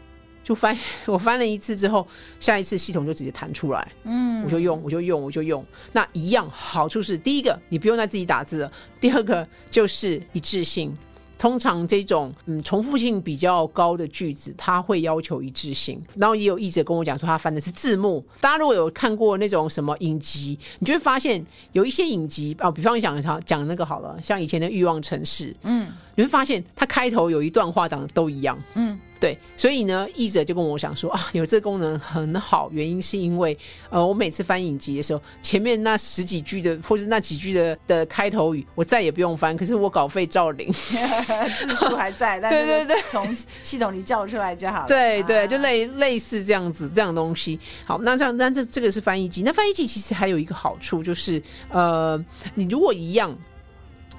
[0.45, 2.07] 就翻 我翻了一次之后，
[2.39, 5.65] 下一次系统就直接弹出来，嗯，我就用，我就用，我就用。
[5.91, 10.97] 那一样好处是，第一个你不用再自己打字了，第二个就是一致性。
[11.37, 16.01] 通常这种嗯重复性比较高的句子，它会要求一致性。
[16.17, 18.25] 然后也有译者跟我讲说，他翻的是字幕。
[18.41, 28.99] 大家如果有看过那种什么影集，你就会发现有一些影集啊，比方讲讲讲那个好了，像以前的《欲望城市》，嗯，你会发现它开头有一段话长得都一样，嗯。
[29.21, 33.57] 对，所以呢，译者就跟我讲说啊，有这个功能很好，原因是因为
[33.89, 40.71] 呃，我每次翻影集的时候，前面那十几句的或是那几句的的开头语，我再也不用翻，可是我稿费照领，
[41.57, 44.89] 字数还在，对对对，从系统里叫出来就好了。
[44.89, 47.59] 对对，就类类似这样子这样东西。
[47.87, 49.43] 好，那这样，那这这个是翻译机。
[49.43, 52.23] 那翻译机其实还有一个好处就是，呃，
[52.55, 53.35] 你如果一样。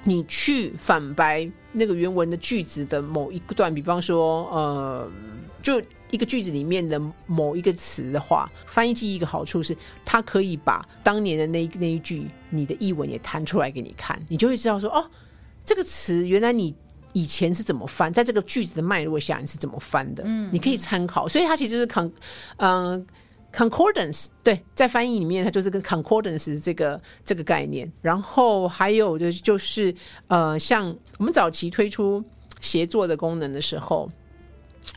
[0.08, 5.10] 你去反白那个原文的句子的某一段，比方说，呃，
[5.60, 15.04] 就一个句子里面的某一个词的话，翻译机一个好处是，它可以把当年的那那一句你的译文也弹出来给你看，你就会知道说，哦，
[15.64, 16.72] 这个词原来你
[17.12, 22.08] 以前是怎么翻，在这个句子的脉络下你是怎么翻的，嗯，你可以参考，所以它其实是看，
[22.58, 23.04] 嗯、
[23.56, 27.90] Concordance 对，在翻译里面，它就是跟 concordance 这个这个概念。
[28.02, 29.94] 然后还有的就是，
[30.28, 32.22] 呃，像我们早期推出
[32.60, 34.10] 协作的功能的时候，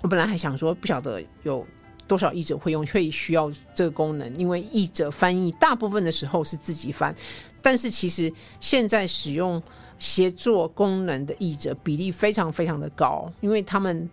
[0.01, 1.65] 我本来还想说，不晓得有
[2.05, 7.15] 多少译者会用，会需要这个功能，因为译者翻译大部分的时候是自己翻，
[7.61, 9.63] 但是其实现在使用
[9.99, 14.09] 协作功能的译者比例非常非常的高，因为他们。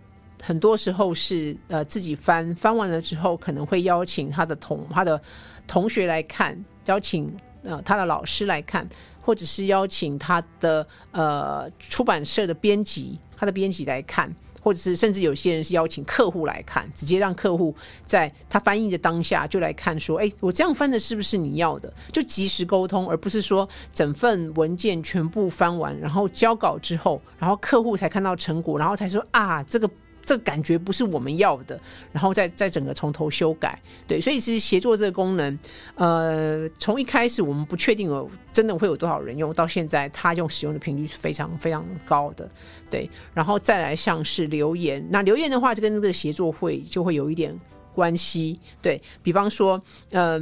[0.47, 5.21] 很多时候是呃自己翻翻完了之后，可能会邀请他的同他的
[5.67, 8.89] 同学来看，邀请呃他的老师来看，
[9.21, 14.33] 或者是邀请他的呃出版社的编辑，他的编辑来看。
[14.63, 17.73] 或者是甚至有些人是邀请客户来看，直接让客户
[18.05, 29.89] 在他翻译的当下就来看，说：“哎，我这样翻的是不是你要的？”就及时沟通，而不是说整份文件全部翻完，然后交稿之后，然后客户才看到成果，然后才说：“啊，这个。”
[30.27, 31.81] 这个感觉不是我们要的，
[32.13, 35.57] 然后再再整个从头修改，对，所以其实协作这个功能，
[35.95, 42.51] 呃，从一开始我们不确定有真的会有多少人用，到现在它用使用的频率是非常非常高的，
[42.91, 47.57] 对，然后再来像是留言，那留言的话就跟这个协作会就会有一点
[47.97, 50.39] 关系，对，比方说，呃，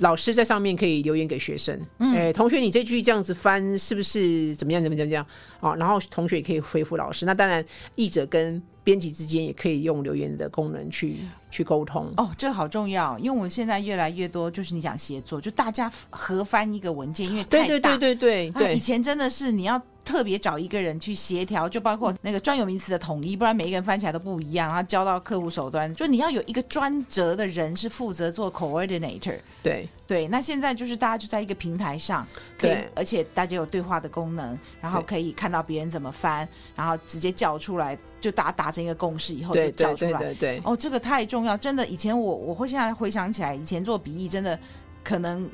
[0.00, 5.24] 老师在上面可以留言给学生，嗯，哎，同学，你这句这样子翻是不是怎么样怎么怎么样？
[5.60, 5.76] 啊？
[5.76, 11.18] 然后同学也可以回复老师，那当然译者跟编辑之间也可以用留言的功能去
[11.52, 12.12] 去沟通。
[12.16, 32.26] 哦，这好重要，因为我们现在越来越多就是你讲协作，就大家合翻一个文件，因为太大，对对对对对，以前真的是你要特别找一个人去协调，就包括那个专有名词的统一，不然每一个人翻起来都不一样，然后交到客户手端，就你要有一个专责的人是负责做 coordinator，对对，那现在就是大家就在一个平台上，
[32.58, 37.98] 可以，而且大家有对话的功能，然后可以看到别人怎么翻，然后直接叫出来。
[38.20, 41.86] 就打打成一个共识以后就叫出来，对对对对对，哦，这个太重要，真的。
[41.86, 44.58] 以前我我会现在回想起来，以前做笔译真的
[45.04, 45.48] 可能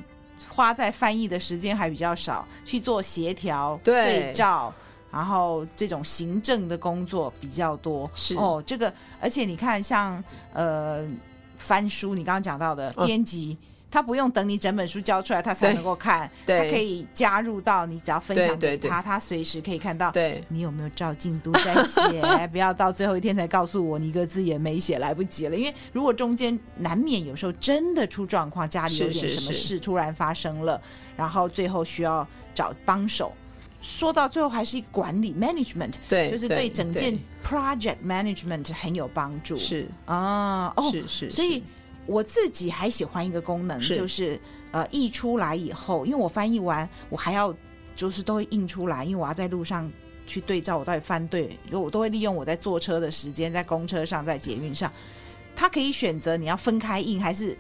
[0.49, 4.73] 花在翻译的时间还比较少，去做协调、对照，
[5.11, 8.11] 然后这种行政的工作比较多。
[8.14, 11.07] 是哦，这个而且你看像，像呃
[11.59, 13.57] 翻书，你刚刚讲到的编辑。
[13.61, 16.29] 哦他不用等你整本书交出来，他才能够看。
[16.45, 20.11] 对，他可以加入到你只要分享给他，他随时可以看到。
[20.11, 22.21] 对，你有没有照进度在写？
[22.51, 25.57] 不要到最后一天才告诉我，你一个字也没写，来不及了。
[25.57, 33.33] 因为如果中间难免有时候真的出状况，家里有点什么事突然发生了，是是是，然后最后需要找帮手。
[33.81, 39.57] 说到最后还是一个管理 management，对，就是对整件 project management 很有帮助。
[39.57, 41.63] 是啊，哦，是是，是，所以。
[42.07, 44.40] 我自己还喜欢一个功能，是就是
[44.71, 47.55] 呃，译出来以后，因为我翻译完，我还要
[47.97, 49.90] 就是都会印出来，因为我要在路上
[50.27, 54.93] 去对照我到底翻对，我都会利用我在坐车的时间，在公车上，在捷运上，
[55.57, 57.57] 它可以选择你要分开印还是。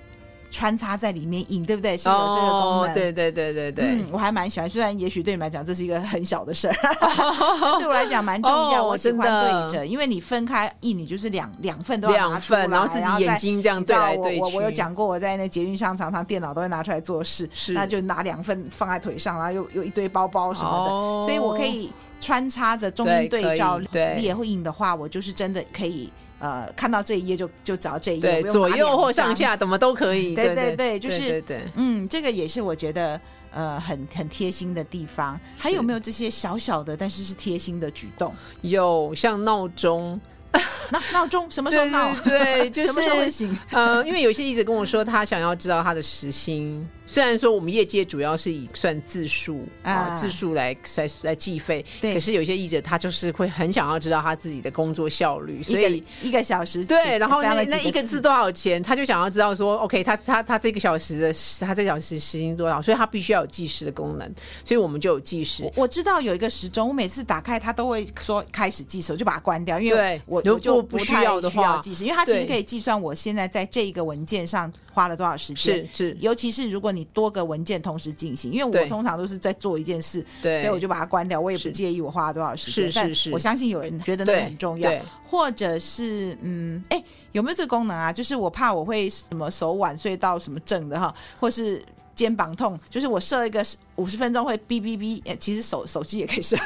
[0.54, 1.98] 穿插在里面印，对不对？
[1.98, 2.78] 是有这个功能。
[2.82, 4.70] Oh, 对对对对对，嗯，我还蛮喜欢。
[4.70, 6.74] 虽然也许对你们来讲这是一个很小的事儿，
[7.80, 8.82] 对我来讲蛮重要。
[8.82, 14.40] Oh, 我喜欢对着，因为你分开印，你就是两两份都要拿出来，然后自己眼睛这样对来对去。
[14.40, 21.90] 我我有讲过，我在那捷运上常常电脑都会拿出来做事，是那就拿两份放在腿上，然后又又一堆包包什么的，oh, 所以我可以
[22.20, 26.12] 穿插着中间对照列印的话，我就是真的可以。
[26.44, 30.34] 呃，看到这一页就就找这一页，对，左右或上下怎么都可以。
[30.34, 33.18] 对对对，就是对对对，嗯，这个也是我觉得
[33.50, 35.40] 呃很很贴心的地方。
[35.56, 38.34] 还有没有这些小小的但是是贴心的举动？
[38.60, 40.20] 有，像闹钟。
[40.92, 42.14] 闹闹钟什么时候闹？
[42.22, 43.48] 对，对，就是？
[43.70, 46.86] 呃，因为有些一直跟我说，他想要知道他的时薪。
[47.06, 64.30] 虽然说我们业界主要是以算字数啊、呃、字数来来来计费，可是有些译者他就是会很想要知道他自己的工作效率，所以一个小时对，然后那那一个字多少钱，他就想要知道说，OK，他他他这个小时的他这个小时时薪多少，所以他必须要有计时的功能，
[64.64, 65.70] 所以我们就有计时。
[65.76, 77.74] 我知道有一个时钟，我每次打开它都会说开始计时，我就把它关掉，因为我我就不需要的话计时，因为它其实可以计算我现在在这一个文件上花了多少时间，是是，尤其是如果你多个文件。
[77.84, 81.38] 同时进行，因为我通常都是在做一件事，对，所以我就把它关掉。
[81.38, 84.90] 我也不介意我花了多少时间，但是我相信有人觉得那个很重要，
[85.26, 88.10] 或者是嗯，哎，有没有这个功能啊？
[88.10, 91.82] 就是我怕我会什么手晚睡到什么症的哈，或是。
[92.14, 93.64] 肩膀痛，就是我设一个
[93.96, 96.56] 五十分钟会哔哔哔，其实手手机也可以设，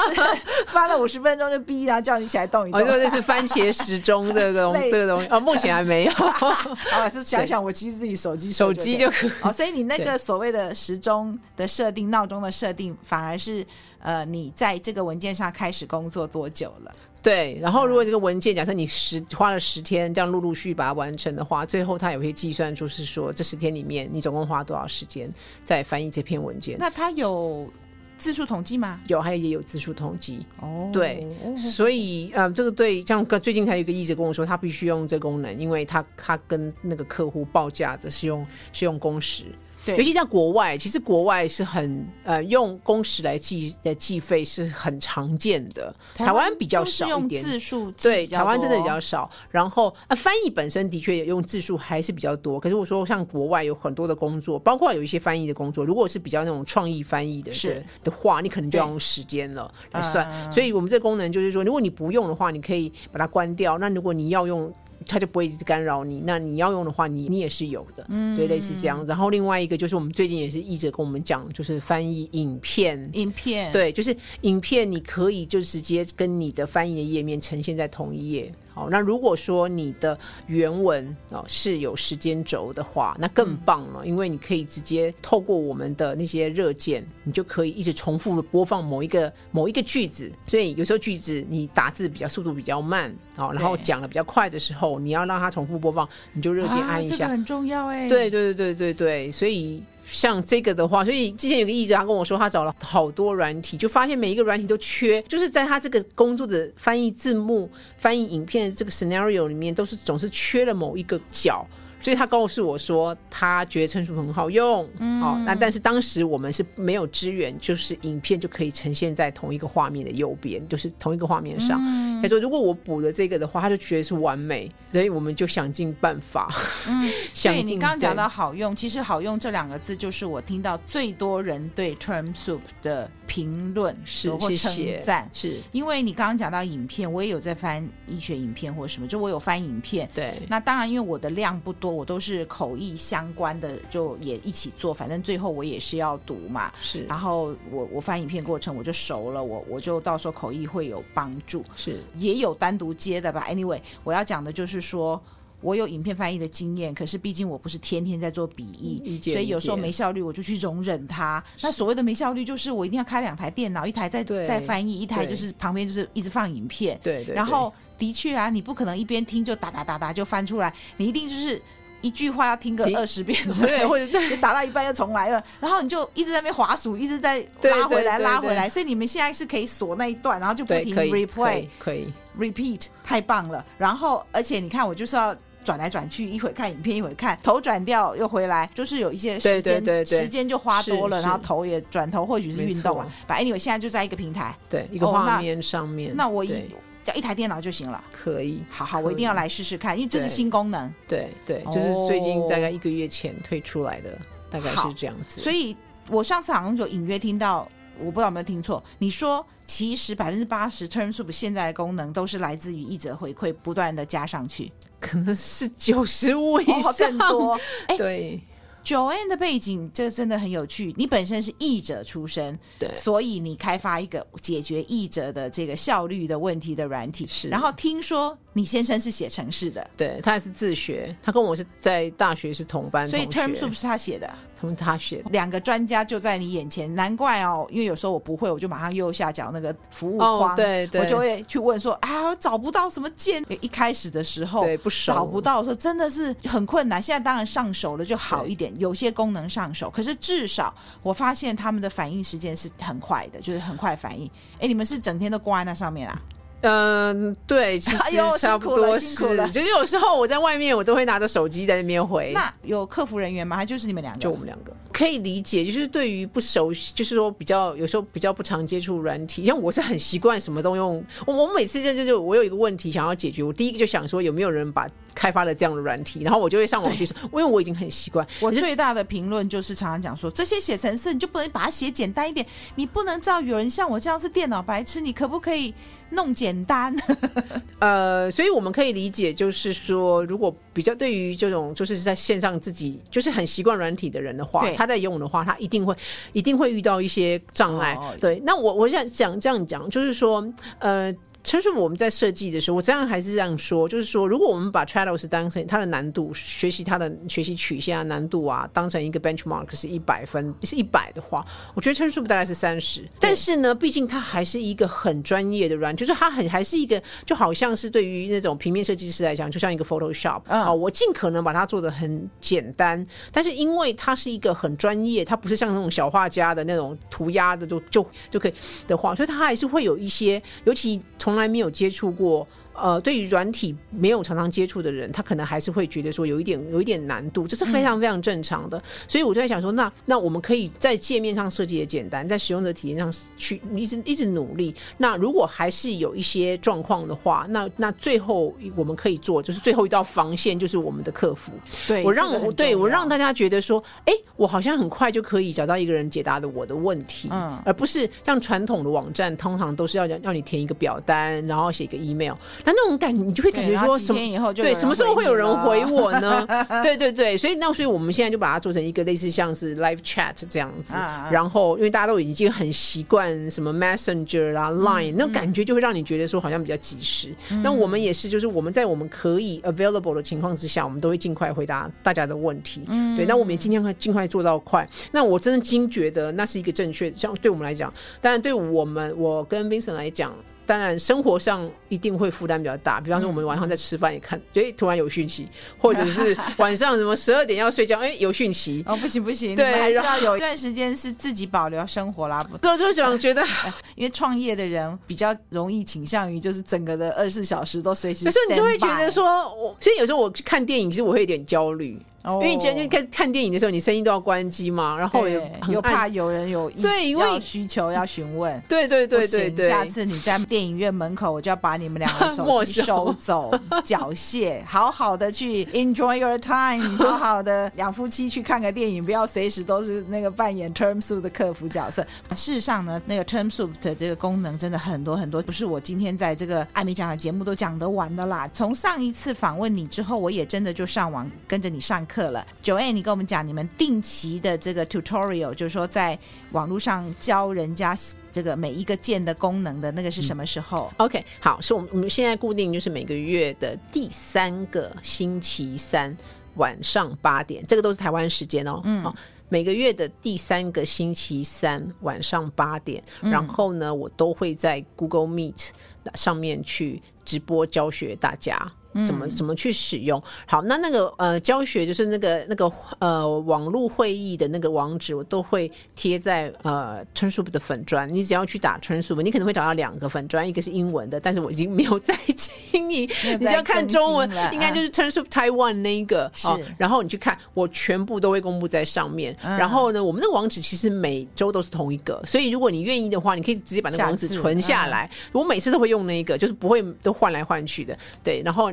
[0.68, 2.80] 发了五十分钟就哔，然后叫你起来动一动。
[2.80, 6.12] 哦，这是番茄时钟这个东 这个东西，哦，目前还没有。
[6.92, 9.32] 啊是想想我其实自己手机手机就可以。
[9.42, 13.66] 哦，所以你那个所谓的时钟的设定、闹钟的设定，反而是
[14.00, 16.92] 呃，你在这个文件上开始工作多久了？
[17.22, 25.32] 对，然后如果这个文件，假设你十花了十天这样陆陆续续把它完成的话，最后它也会计算出是说这十天里面你总共花多少时间
[25.64, 26.76] 在翻译这篇文件。
[26.78, 27.72] 那它有
[28.18, 29.00] 字数统计吗？
[29.06, 30.44] 有，还有也有字数统计。
[30.60, 39.44] 哦，对，所以呃，这个对，像最近才有一个译者跟我说，他必须用这个功能，因为他他跟那个客户报价的是用是用工时。
[39.84, 45.94] 对，尤其在国外，其实国外是很呃用工时来计的计费是很常见的。
[46.14, 49.28] 台湾比较少一点，字数对，台湾真的比较少。
[49.50, 52.60] 然后啊，翻译本身的确也用字数还是比较多。
[52.60, 60.26] 可是我说像国外有很多的工作，包括有一些翻译的工作，如果是比较那种创意翻译的是的话，你可能就要用时间了来算。
[60.30, 63.78] 嗯、所以我们这个功能就是说，如果你不用的话，你可以把它关掉。
[63.78, 64.72] 那如果你要用，
[65.02, 66.22] 它就不会一直干扰你。
[66.24, 69.04] 那你要用的话，你你也是有的，嗯，对，类似这样。
[69.06, 78.52] 然后另外一个就是我们最近也是一直跟我们讲，就是翻译影片，影片，对，就是影片，你可以就直接跟你的翻译的页面呈现在同一页。
[78.74, 90.32] 好，那如果说你的原文哦是有时间轴的话，那更棒了，因为你可以直接透过我们的那些热键，你就可以一直重复的播放某一个某一个句子。
[90.46, 98.08] 所以有时候句子你打字比较速度比较慢，哦，然后讲的比较快的时候，你要让它重复播放，你就热键按一下，啊，这个很重要哎。
[98.08, 99.82] 对对对对对对，所以。
[100.04, 111.64] 像这个的话，所以之前有个译者他跟我说，他找了好多软体，就发现每一个软体都缺，就是在他这个工作的翻译字幕、翻译影片的这个 scenario 里面，都是总是缺了某一个角。
[112.02, 121.80] 所以他告诉我说，他觉得陈述很好用，嗯，哦，那但是当时我们是没有资源，就是影片就可以呈现在同一个画面的右边，就是同一个画面上。
[122.20, 126.52] 他说，如果我补了这个的话，他就觉得是完美，所以我们就想尽办法。
[126.88, 134.72] 嗯， 所以你刚刚讲到好用，其实好用这两个字就是我听到最多人对 TermSoup 的评论是或称
[135.04, 141.91] 赞，是因为你刚刚讲到影片，我也有在翻医学影片或什么，就我有翻影片，对，那当然因为我的量不多。
[141.92, 146.72] 我都是口译相关的，就也一起做，反正最后我也是要读嘛。
[146.80, 151.64] 是，然后我我翻影片过程我就熟了，我我就到时候口译会有帮助。
[151.76, 153.46] 是，也有单独接的吧。
[153.50, 155.20] Anyway，我要讲的就是说，
[155.60, 161.42] 我有影片翻译的经验，可是毕竟我不是天天在做笔译，所以有时候没效率，我就去容忍它。
[161.60, 166.98] 那所谓的没效率，就是我一定要开两台电脑，一台在在翻译，一台就是旁边就是一直放影片。
[167.02, 167.34] 对对，对。
[167.34, 171.60] 然后的确啊，你不可能一边听就哒哒哒哒就翻出来，你一定就是。
[172.02, 174.06] 一句话要听个二十遍，对，或者
[174.42, 183.64] 打到一半又重来了，然后你就一直在那边滑鼠，一直在拉回来拉回来，所以你们现在是可以锁那一段，然后就不停 replay，可以 repeat，太棒了。
[183.78, 185.34] 然后而且你看，我就是要
[185.64, 193.06] 转来转去，一会看影片，一会看头转掉又回来，就是有一些时间时间就花多了，然后头也转头，或许是运动啊。
[193.26, 196.12] 反正 anyway 现在就在一个平台，对，一个画面上面。
[196.16, 196.64] 那我以。
[197.02, 200.92] 叫一台电脑就行了，可以，好好，我一定要来试试看，因为这是新功能。
[201.08, 204.18] 对对，对，就是最近大概一个月前推出来的，哦、
[204.50, 205.40] 大概是这样子。
[205.40, 205.76] 所以
[206.08, 217.60] 我上次好像就隐约听到，我不知道有没有听错，你说其实百分之八十 TermSoup 现在的功能都是来自于译者回馈，不断的加上去，可能是九十五以上、哦、更多。
[217.88, 218.40] 哎，对。
[218.84, 220.94] Joanne 的背景，这个真的很有趣。
[220.96, 227.26] 你本身是译者出身，对，所以你开发一个解决译者的这个效率的问题的软体。
[227.28, 234.30] 是，然后听说你先生是写程式的，对，他也是自学，他跟我是在大学是同班同，所以 TermSoup 是他写的。
[234.60, 243.44] 从他学，两个专家就在你眼前，难怪哦，因为有时候我不会，我就马上右下角那个服务框，哦、对，对，我就会去问说，啊，我找不到什么键。
[243.60, 247.02] 一开始的时候，对，不熟，找不到的时候真的是很困难。
[247.02, 250.72] 现在当然上手了就好一点，有些功能上手，可是至少
[251.02, 254.30] 我发现他们的反应时间是很快的，就是很快反应。
[254.60, 256.22] 哎，你们是整天都挂在那上面啊？
[256.62, 257.98] 嗯，对，其实
[258.38, 259.16] 差不多是，
[259.50, 262.32] 就是有时候我在外面，我都会拿着手机在那边回。
[262.32, 263.56] 那有客服人员吗？
[263.56, 264.20] 还就是你们两个？
[264.20, 264.72] 就我们两个。
[264.92, 271.02] 可以理解，就是对于不熟悉，就是说比较有时候比较不常接触软体，像我是很习惯什么都用。
[271.26, 278.26] 我我每次就就是我有一个问题想要解决，我第一个就想说有没有人把开发了这样的软体，然后我就会上网去说，因为我已经很习惯。
[278.38, 285.74] 我最大的评论就是常常讲说，这些写程式你就不能把它写简单一点，你不能照有人像我这样是电脑白痴，你可不可以
[286.12, 286.94] 弄简单？
[287.80, 295.94] 呃，所以我们可以理解，就是说如果比较对于这种就是在线上自己就是很习惯软体的人的话，他在用的话，他一定会
[296.32, 297.94] 一定会遇到一些障碍。
[297.94, 300.46] Oh, 对，那我我想讲这样讲，就是说，
[300.78, 301.14] 呃。
[301.44, 313.02] 其实我们在设计的时候，我这样还是这样说，就是说，如果我们把 Trados 当成它的难度，学习它的学习曲线啊、难度啊，当成一个 benchmark 是一百分，是一百的话，我觉得 TermSoup 大概是三十。
[313.20, 328.54] 但是呢，毕竟它还是一个很专业的软，就是它很还是一个，就好像是对于那种平面设计师来讲，就像一个 Photoshop 啊、嗯，我尽可能把它做的很简单，但是因为它是一个很专业，它不是像那种小画家的那种涂鸦的就就就可以
[328.86, 338.78] 的话，所以它还是会有一些，尤其从从来没有接触过呃，对于软体没有常常接触的人，他可能还是会觉得说有一点有一点难度，这是非常非常正常的。
[338.78, 344.74] 嗯、所以我就在想说，那那我们可以在界面上设计也简单，在使用者体验上去一直一直努力。
[344.96, 351.52] 那如果还是有一些状况的话，那那最后我们可以做就是最后一道防线，就是我们的客服。
[351.86, 362.34] 对我让我对我让大家觉得说，哎，我好像很快就可以找到一个人解答的我的问题，嗯，而不是像传统的网站，通常都是要要你填一个表单，然后写一个 email。
[362.64, 364.52] 那那种感觉，你就会感觉说什么？
[364.54, 366.46] 对，什么时候会有人回我呢？
[366.82, 370.94] 对对对，所以那所以我们现在就把它做成一个类似像是 live chat 这样子。
[371.30, 377.34] 然后，因为大家都已经很习惯什么 messenger 啦、line，那种感觉就会让你觉得说好像比较及时。
[377.62, 382.82] 那我们也是，就是我们在我们可以 available 的情况之下，我们都会尽快回答大家的问题。
[383.16, 384.88] 对，那我们也尽量快尽快做到快。
[385.10, 390.32] 那我真的经觉得那是一个正确，像对我们来讲，当然对我们我跟 Vincent 来讲。
[390.72, 392.98] 当然，生活上一定会负担比较大。
[392.98, 395.46] 比方说，我们晚上在吃饭也看，哎、嗯，突然有讯息，
[395.76, 398.82] 或者是 晚上什么十二点要睡觉，哎，有讯息。
[398.86, 402.42] 哦，不行不行，对，还是要有一段时间是自己保留生活啦。
[402.58, 403.44] 对，就想觉得，
[403.96, 408.24] 因为创业的人比较容易倾向于就是整个的二十四小时都随时。
[408.24, 412.00] 可是你就会觉得说，我所以有时候我去看电影，其实我会有点焦虑。
[412.24, 419.68] 因为你觉得看看电影的时候，你声音都要关机嘛，然后也又怕有人有对，因为需求要询问，对对对对对。
[419.68, 423.50] 下次你在电影院门口，我就要把你们两个手机 收走，
[423.84, 432.06] 缴械，好好的去 enjoy your time， 好好的两夫妻去看个电影，不要随时都是那个扮演 TermSoup 的客服角色。
[432.30, 438.48] 事实上呢，那个 TermSoup 的这个功能真的很多很多，不是我今天在这个艾米讲的节目都讲得完的啦。
[438.52, 446.18] 从上一次访问你之后，我也真的就上网跟着你上课了，Joanne，你跟我们讲你们定期的这个 tutorial，就是说在
[446.50, 447.96] 网络上教人家
[448.30, 450.92] 这个每一个键的功能的那个是什么时候？
[450.98, 456.16] 嗯，OK，好，是我们我们现在固定就是每个月的第三个星期三
[456.56, 458.80] 晚上八点，这个都是台湾时间哦。
[458.84, 459.14] 嗯，好，
[459.48, 465.68] 每个月的第三个星期三晚上八点，嗯，然后呢，我都会在 Google Meet
[466.14, 468.70] 上面去直播教学大家。
[469.06, 470.22] 怎么怎么去使用？
[470.46, 478.12] 好，那那个呃教学就是那个那个呃网络会议的那个网址，我都会贴在呃 TernSoup 的粉砖。
[478.12, 483.08] 你只要去打 TernSoup，你可能会找到两个粉砖，一个是英文的，但是我已经没有在经营。
[483.38, 486.30] 你只要看中文，应该就是 TernSoup Taiwan 那一个。
[486.34, 489.36] 是、哦，然后你去看，我全部都会公布在上面。
[489.42, 495.10] 嗯、然后呢，我们的网址其实每周都是同一个，所以如果你愿意的话，你可以直接把那个网址存下来。
[495.12, 497.96] 嗯、我每次都会用那一个，就是不会都换来换去的。
[498.22, 498.72] 对，然后。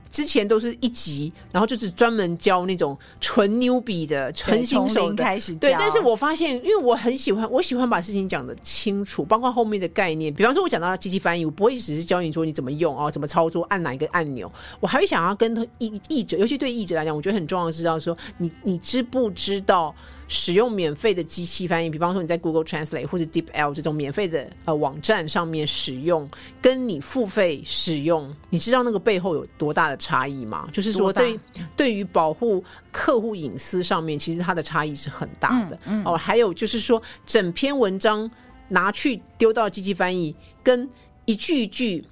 [0.11, 5.55] 之前都是一集，然后就是专门教那种纯 newbie 的、纯新手的开始。
[5.55, 10.33] 对，但是我发现，因为我很喜欢，我喜欢把事情讲的清楚，包括后面的概念。
[10.33, 14.51] 比方说，我讲到机器翻译，我不会只是教你说你怎么用哦，怎么操作，按哪一个按钮。
[14.79, 19.95] 我还会想要跟译译者，尤其对译者来讲，我觉得很重要的是要说，你你知不知道？
[20.33, 26.25] 使用免费的机器翻译，比方说你在 Google Translate 或者 DeepL 这种免费的呃网站上面使用，
[26.61, 30.67] 跟你付费使用，你知道那个背后有多大的差异吗？
[30.73, 35.75] 就是说对，对对于保护客户隐私上面，其实它的差异是很大的。
[35.85, 38.29] 嗯嗯、哦，还有就是说，整篇文章
[38.69, 40.89] 拿去丢到机器翻译，跟
[41.25, 42.03] 一句一句。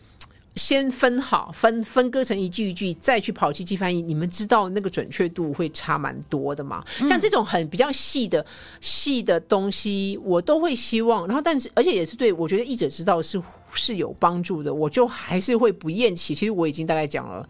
[0.56, 4.02] 先分好，分分割成一句一句，再去跑机器翻译。
[4.02, 6.84] 你们知道那个准确度会差蛮多的吗？
[7.08, 8.46] 像这种很比较细的
[8.82, 11.26] 细的东西，我都会希望。
[11.28, 16.36] 然后，但是而且也是对我觉得译者知道是是有帮助的，我就还是会不厌其。
[16.36, 17.48] 其实我已经大概讲了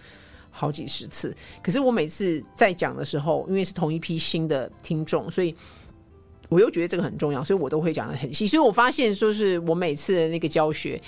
[0.59, 1.33] 好几十次，
[1.63, 5.55] 可是我每次在讲的时候，因为是同一批新的听众，所以
[6.49, 8.45] 我又觉得这个很重要，所以我都会讲得很细。
[8.45, 11.01] 所以我发现，说是我每次的那个教学。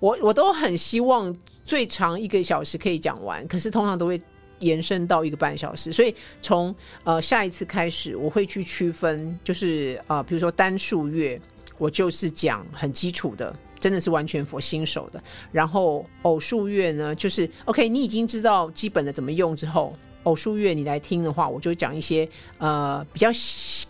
[0.00, 1.32] 我我都很希望
[1.64, 4.20] 最长一个小时可以讲完，可是通常都会
[4.60, 5.92] 延伸到一个半小时。
[5.92, 6.74] 所以从
[7.04, 11.40] 呃下一次开始，我会去区分，就是呃比如说单数月，
[11.78, 15.22] 我就是讲很基础的，真的是完全 for 新手的。
[15.52, 23.28] 然后偶数月呢，就是 OK，你已经知道基本的怎么用之后，偶数月你来听的话，我就讲一些呃比较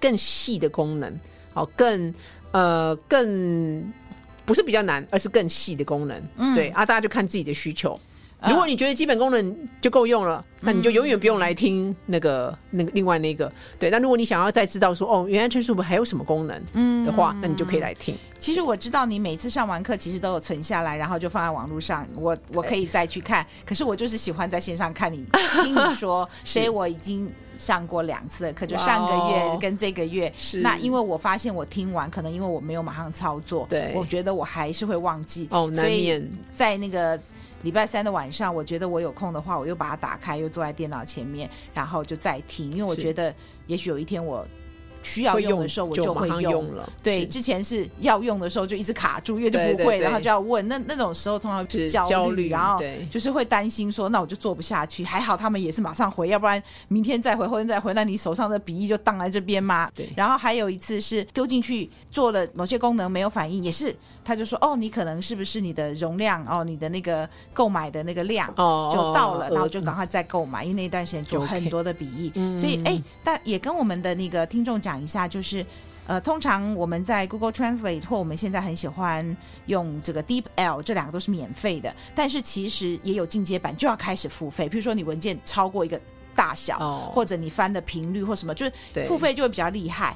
[0.01, 1.12] 更细的功能，
[1.53, 2.14] 好更
[2.53, 3.93] 呃更。
[4.47, 6.22] 不是比较难，而是更细的功能。
[6.39, 7.95] 嗯，对啊，大家就看自己的需求。
[8.47, 13.51] 如果你觉得基本功能就够用了，那你就永远不用来听那个那个另外那个。
[13.80, 18.16] 对，那如果你想要再知道说哦，原来 TernSoup 还有什么功能，嗯的话，那你就可以来听。
[18.39, 23.45] 其实我知道你每次上完课，其实都有存下来，然后就放在网络上，我我可以再去看。
[23.66, 25.24] 可是我就是喜欢在线上看你
[25.64, 30.32] 听你说， 所以我已经上过两次的课，就上个月跟这个月。
[30.39, 30.61] 是。
[30.61, 35.49] 那因为我发现我听完，可能因为我没有马上操作，对，我觉得我还是会忘记。
[35.51, 36.30] 哦，难免。
[36.53, 37.20] 在那个。
[37.63, 43.35] 礼拜三的晚上，我觉得我有空的话，我又把它打开，又坐在电脑前面，然后就再听，因为我觉得
[43.67, 44.47] 也许有一天我。
[45.01, 46.93] 需要用的时候我就会用，用了。
[47.03, 50.67] 对，之前是要用的时候就一直卡住，因为就不会，对对对，然后就要问。
[50.67, 55.05] 那那种时候通常是焦虑，然后就是会担心说，那我就做不下去。
[55.05, 59.89] 还好他们也是马上回，要不然明天再回，后天再回，那你手上的笔译就荡在这边吗？
[59.95, 60.11] 对。
[60.17, 63.95] 然后还有一次是丢进去做了某些功能没有反应，也是。
[64.25, 75.65] 他就说：“哦，你可能是不是你的容量哦，你的那个购买的那个量就到了，然后就赶快再购买，因为那段时间做很多的笔译.所以哎，但也跟我们的那个听众讲一下，就是
[76.07, 79.35] 呃，通常我们在 Google Translate 或我们现在很喜欢
[79.65, 84.69] 用这个 DeepL，这两个都是免费的，但是其实也有进阶版，就要开始付费。
[84.69, 85.99] 比如说你文件超过一个
[86.35, 87.15] 大小，oh.
[87.15, 88.73] 或者你翻的频率或什么，就是
[89.07, 90.15] 付费就会比较厉害。”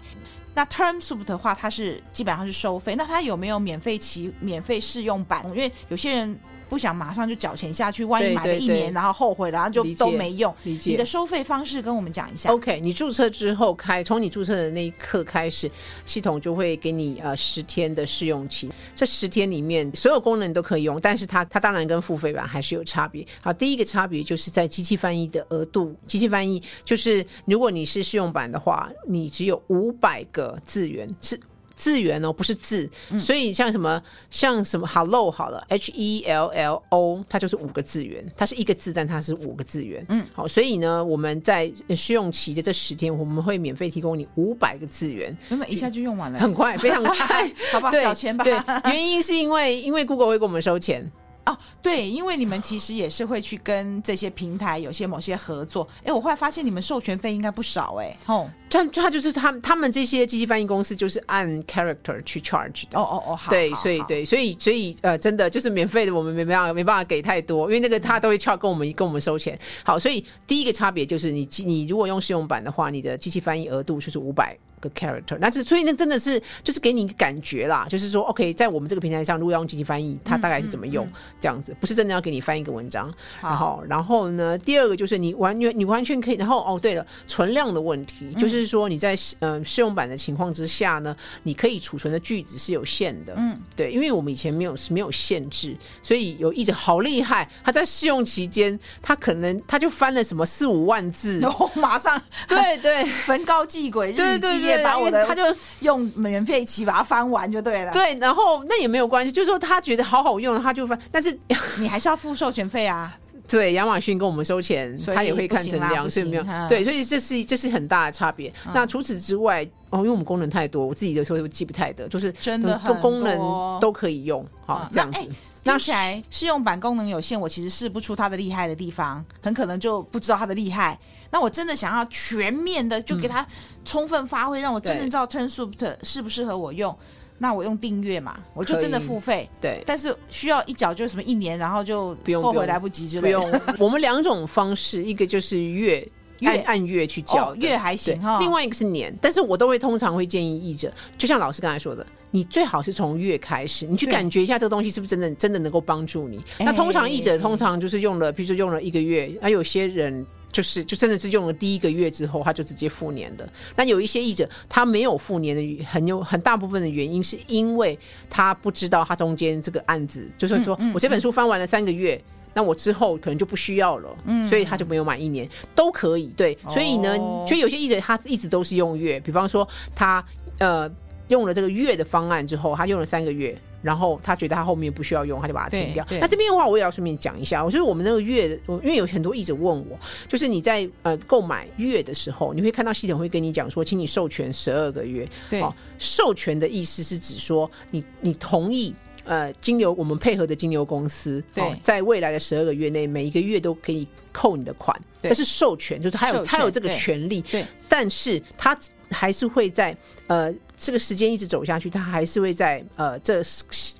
[0.54, 2.94] 那 TermSoup 的话，它是基本上是收费。
[2.96, 5.44] 那它有没有免费期、免费试用版？
[5.46, 6.38] 因为有些人。
[6.72, 10.54] 不想马上就缴钱下去，万一买了一年，然后后悔了，然后就都没用。
[10.62, 10.90] 理解。
[10.90, 12.48] 你的收费方式跟我们讲一下。
[12.48, 15.70] OK，你注册之后开，从你注册的那一刻开始，
[16.06, 18.70] 系统就会给你呃十天的试用期。
[18.96, 23.22] 这十天里面，所有功能都可以用，但是它它当然跟付费版还是有差别。
[23.42, 25.94] 好，第一个差别就是在机器翻译的额度。
[26.06, 31.38] 机器翻译就是如果你是试用版的话，你只有五百个字元是。
[31.74, 40.04] 字源哦，不是字，嗯、所以像什么像什么 hello 好了，H E L L O，它就是五个字源，它是一个字，但它是五个字源。
[40.08, 48.44] 嗯，好，所以呢，我们在试用期的这十天，我们会免费提供你五百个字源，真的，一下就用完了，很快，非常快， 好吧，缴钱吧。
[48.44, 48.52] 对，
[48.92, 51.10] 原因是因为因为 Google 会给我们收钱。
[51.44, 55.86] 哦，对，因为你们其实也是会去跟这些平台有些某些合作。
[56.04, 58.16] 哎，我后来发现你们授权费应该不少哎。
[58.26, 62.98] 哦，这他就是他们他们这些机器翻译公司就是按 character 去 charge 的。
[62.98, 63.50] 哦哦哦，好。
[63.50, 69.58] 对，所以对，所以所以呃，真的就是免费的，我们没办法没办法给太多，因为那个他都会 charge 跟我们跟我们收钱。
[69.84, 74.56] 好，所以第一个差别就是你你如果用试用版的话，你的机器翻译额度就是五百。
[74.82, 83.12] 个 character，那这所以那真的是就是给你一个感觉啦，就是说，OK，在我们这个平台上，如果要用机器翻译，它大概是怎么用、嗯嗯嗯、这样子，不是真的要给你翻一个文章。
[83.40, 93.34] 然后，然后呢，第二个就是你完全你完全可以，然后哦，对了，存量的问题，嗯、就是说你在嗯、呃、试用版的情况之下呢，你可以储存的句子是有限的。
[93.36, 103.04] 嗯，对，因为我们以前没有没有限制，所以有译者好厉害，他在试用期间，他可能他就翻了什么四五万字，然 后马上对对。
[103.22, 104.84] 焚高继轨，日以继夜。
[104.84, 105.42] 把我的他就
[105.80, 107.92] 用免费期把它翻完就对了。
[107.92, 110.98] 对，然后那也没有关系，就是说他觉得好好用，他就翻。
[111.10, 111.36] 但是
[111.78, 113.16] 你还是要付授权费啊。
[113.48, 116.44] 对，亚马逊跟我们收钱，他也会看成量，所以没有。
[116.68, 118.48] 对，所以这是这是很大的差别。
[118.66, 123.38] 嗯、那除此之外，哦，因为我们功能太多，我自己的时候都记不太得，就是真的很多功能
[123.80, 124.46] 都可以用。
[124.64, 125.20] 好，这样子。
[125.62, 130.98] 听起来试用版功能有限，我其实试不出它的厉害的地方，很可能就不知道它的厉害。
[131.30, 133.46] 那我真的想要全面的，就给它
[133.84, 136.96] 充分发挥，嗯、让我真正知道 TurnSoup 适不适合我用。
[137.38, 139.48] 那我用订阅嘛，我就真的付费。
[139.60, 143.40] 对，但是需要一缴就什么一年，然后就不用后悔来不及之类的。
[143.40, 146.06] 不用， 我们两种方式，一个就是月。
[146.44, 148.40] 按按月去交，月还行哈。
[148.40, 156.40] 另外一个是年，但是我都会通常会建议译者，就像老师刚才说的，你最好是从月开始，你去感觉一下这个东西是不是真的真的能够帮助你。
[156.58, 163.48] 那通常译者通常就是用了，比如说用了一个月，而有些人就是就真的是用了第一个月之后，他就直接复年的。
[163.76, 167.96] 那有一些译者他没有复年的很有很大部分的原因，是因为
[168.28, 172.20] 他不知道他中间这个案子，就是说我这本书翻完了三个月。
[172.54, 177.16] 那我之后可能就不需要了，嗯，所以他就没有满一年，都可以，对，所以呢，
[177.46, 180.22] 所以有些译者他一直都是用月，比方说他
[180.58, 180.86] 呃
[181.28, 186.06] 用了这个月的方案之后，他用了三个月，然后他觉得他后面不需要用，他就把它停掉。
[186.10, 189.98] 那这边的话，我也要顺便讲一下，我就是我们那个月，因为有很多译者问我，
[190.28, 198.94] 就是你在呃购买月的时候，你会看到系统会跟你讲说，请你授权十二个月，对，哦，授权的意思是指说你你同意。
[199.24, 208.76] 呃，金牛我们配合的金牛公司，对，哦、在未来的十二个月内，每一个月都可以扣你的款，这是授权，就是他有他有这个权利，对，但是他
[209.12, 209.96] 还是会在
[210.26, 210.52] 呃
[210.82, 213.40] 这个时间一直走下去，它还是会在呃这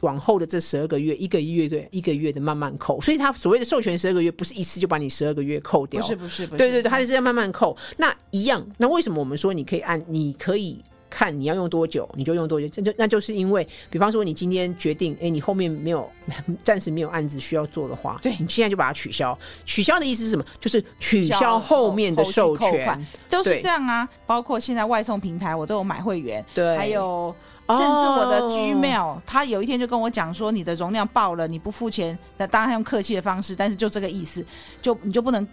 [0.01, 7.77] 往后的这十二个月，一个月一个一个月的慢慢扣，所以它所谓的授权十二个月，不是一次就把你十二个月扣掉，不是不是，不是，对对对，它就是要慢慢扣。
[7.97, 10.83] 那一样，那为什么我们说你可以按，你可以。
[11.13, 12.67] 看你要用多久，你就用多久。
[12.69, 16.11] 这就那就是因为，比方说你今天决定，哎，你后面没有
[16.65, 19.39] 暂时没有案子需要做的话，对，你现在就把它取消。
[19.67, 20.45] 取消的意思是什么？
[20.59, 24.09] 就是取消后面的授权，都是这样啊。
[24.27, 27.35] 包括现在外送平台，我都有买会员，对，还有。
[27.69, 34.45] 甚至我的 Gmail，他有一天就跟我讲说，你的容量爆了，你不付钱，那当然用客气的方式，但是就这个意思，
[34.83, 35.47] 就你就不能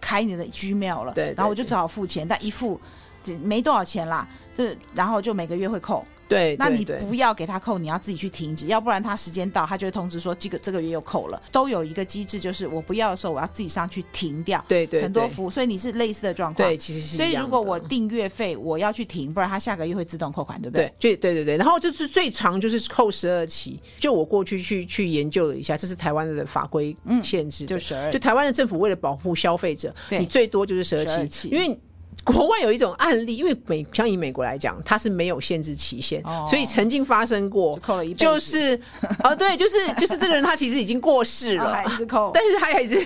[0.00, 1.12] 开你的 Gmail 了。
[1.12, 2.80] 对，然后我就只好付钱，但一付
[3.42, 4.26] 没多少钱啦，
[4.58, 6.04] 就然后就每个月会扣。
[6.28, 11.42] 对，那你不要给他扣，你要自己去停止，要不然他时间到，他就会通知说这个这个月又扣了。
[11.50, 14.62] 都有一个机制，就是我不要的时候，我要自己上去停掉。
[14.68, 16.68] 对对，很多服务，所以你是类似的状况。
[16.68, 17.16] 对，其实是。
[17.16, 20.92] 所以如果我订月费，我要去停，不然他下个月会自动扣款，对不对？
[20.98, 21.56] 对，对对对。
[21.56, 23.80] 然后就是最长就是扣十二期。
[23.98, 26.94] 就我过去去去研究了一下，这是台湾的法规
[27.24, 28.10] 限制，就十二。
[28.10, 31.80] 就台湾的政府为了保护消费者，你最多就是十二期，因为。
[32.28, 37.80] 国外有一种案例，因为美像以美国来讲，它是没有限制期限，哦、所以曾经发生过，
[38.16, 38.78] 就是
[39.24, 41.82] 哦，对，就是就是这个人他其实已经过世了，
[42.34, 43.04] 但是他还一直。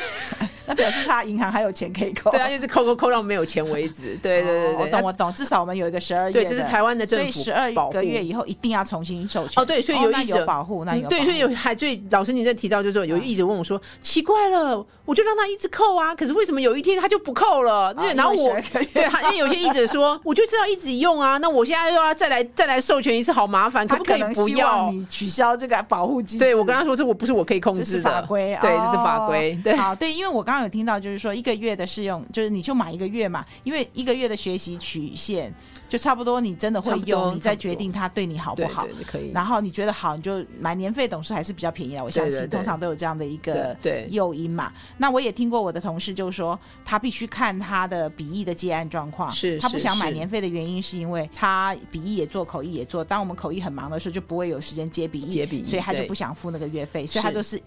[0.73, 4.17] 那表示他银行还有钱可以扣，对啊，就是扣扣扣到没有钱为止。
[4.23, 9.63] 对对对对，我懂我懂，至少我们有一个十二月，对，这是台湾的政府，所以十二个月以后一定要重新授权。
[9.63, 17.93] 哦，对，所以有译者保护，那有对，所以有还最老师你在提到就是说有译者问我说，奇怪了，我就让他一直扣啊，可是为什么有一天他就不扣了？
[17.93, 26.45] 对，然后我对，因为有些译者说，我就知道一直用啊，那我现在又要再来再来授权一次，好麻烦，可不可以不要你取消这个保护机制？
[26.45, 29.59] 对，我跟他说，这我不是我可以控制的法规，对，这是法规。
[29.63, 31.33] 对，好，对，因为我刚刚有听到就是说。
[31.33, 35.53] 一个月的试用，就是你就买一个月嘛，因为一个月的学习曲线
[35.89, 38.87] 就差不多，你真的会用，你再决定它对你好不好。
[39.07, 39.33] 可以。
[39.33, 42.05] 然后你觉得好，你就买年费，董事还是比较便宜的。
[42.05, 43.77] 我相信通常都有这样的一个
[44.11, 44.73] 诱因嘛。
[44.99, 49.33] 那我也听过我的同事就是说，他必须看他的笔译的接案状况。
[49.33, 49.59] 是。
[49.59, 53.03] 他不想买年费的原因是因为他笔译也做，口译也做。
[53.03, 57.61] 当我们口译很忙的时候，就不会有时间接笔译，接笔译，所以他就不想付那个月费，所以他就是。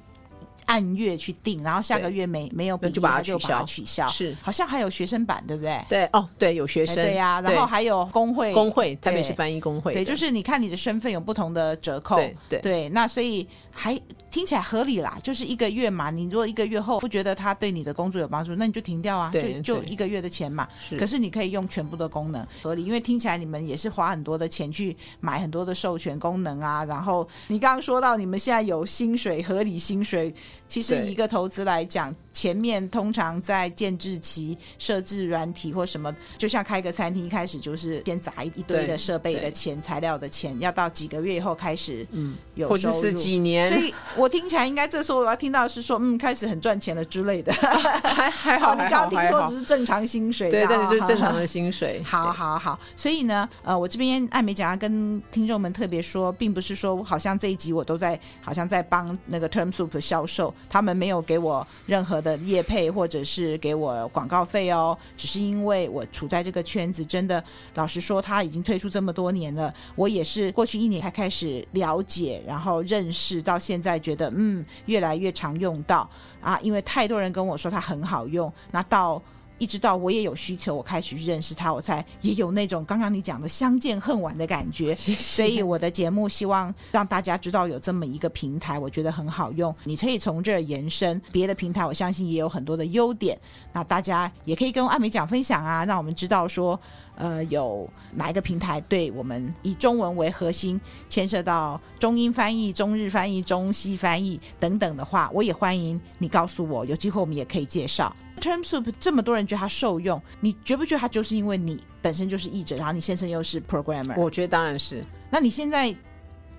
[0.66, 3.64] 按月去定，然后下个月没没有就把它取消。
[3.66, 5.86] 取消是，好像还有学生版，对不对？
[5.90, 7.42] 对哦，对，有学生，对呀。
[7.42, 12.18] 然后还有工会，工会特别是翻译工会，对，就是你看你的身份有不同的折扣，
[12.50, 12.90] 对对。
[12.90, 14.00] 那所以还
[14.36, 16.12] 听起来合理啦，就是一个月嘛。
[16.12, 20.68] 你如果一个月后不觉得他对你的工作有帮助，那你就停掉啊，就就一个月的钱嘛。
[21.00, 26.84] 可是你可以用全部的功能，合理，因为听起来你们也是花很多的钱去买很多的授权功能啊。
[26.84, 30.36] 然后你刚刚说到你们现在有薪水，合理薪水。
[30.68, 43.72] 其实一个投资来讲，前面通常在建制期设置软体或什么，就像开个餐厅，一开始就是先砸一堆的设备的钱、材料的钱，要到几个月以后开始嗯有收入，或者是几年。
[43.72, 47.54] 所以我听起来应该这时候我要听到是说嗯开始很赚钱了之类的，
[48.04, 48.74] 还还好。
[48.74, 52.02] 你刚刚听说只是正常薪水，对，但是就是正常的薪水。
[52.04, 60.54] 好好好，所以呢，呃，我这边艾美讲要跟听众们特别说，并不是说好像这一集我都在好像在帮那个 TermSoup 销售。
[60.70, 67.44] 他们没有给我任何的业配，或者是给我广告费哦，只是因为我处在这个圈子，真的
[67.74, 76.10] 老实说，他已经推出这么多年了，我也是过去一年才开始了解，然后认识，到现在觉得嗯，越来越常用到
[76.42, 79.22] 啊，因为太多人跟我说它很好用，那到。
[79.58, 84.96] 一直到我也有需求，我开始去认识他，我才也有那种刚刚你讲的相见恨晚的感觉。
[85.16, 93.40] 所以我的节目希望让大家知道有这么一个平台，我觉得很好用，你可以从这儿延伸别的平台，我相信也有很多的优点。
[93.72, 96.80] 那大家也可以跟艾美讲分享啊，让我们知道说。
[97.18, 100.78] 呃，有哪一个平台对我们以中文为核心，
[101.08, 108.14] 牵涉到中英翻译、中日翻译、中西翻译等等的话，我也欢迎你告诉我，有机会我们也可以介绍。
[108.42, 114.20] TermSoup 这么多人觉得它受用，你觉不觉得它就是因为你本身就是译者，然后你先生又是 programmer？
[114.20, 115.04] 我觉得当然是。
[115.30, 115.96] 那你现在？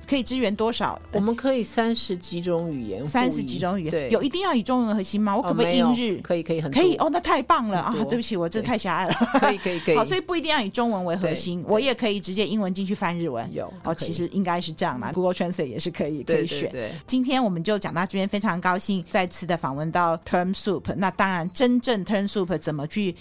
[0.07, 0.99] 可以支援多少？
[1.13, 5.37] 我们可以三十几种语言，三十几种语言，对，有一定要以中文核心吗？
[5.37, 6.21] 我可不可以英日？
[6.23, 7.95] 可以，可以很可以哦，那太棒了啊！
[8.09, 9.15] 对不起，我这太狭隘了。
[9.41, 9.97] 可以，可以，可以。
[9.97, 13.53] 好，所以不一定要以中文为核心，我也可以直接英文进去翻日文。
[13.53, 15.13] 有哦，其实应该是这样嘛。
[15.13, 16.71] Google Translate 也是可以，可以选。
[16.71, 20.95] 对，今天我们就讲到这边，非常高兴再次的访问到 TermSoup。
[20.97, 23.15] 那当然，真正 TermSoup 怎么去？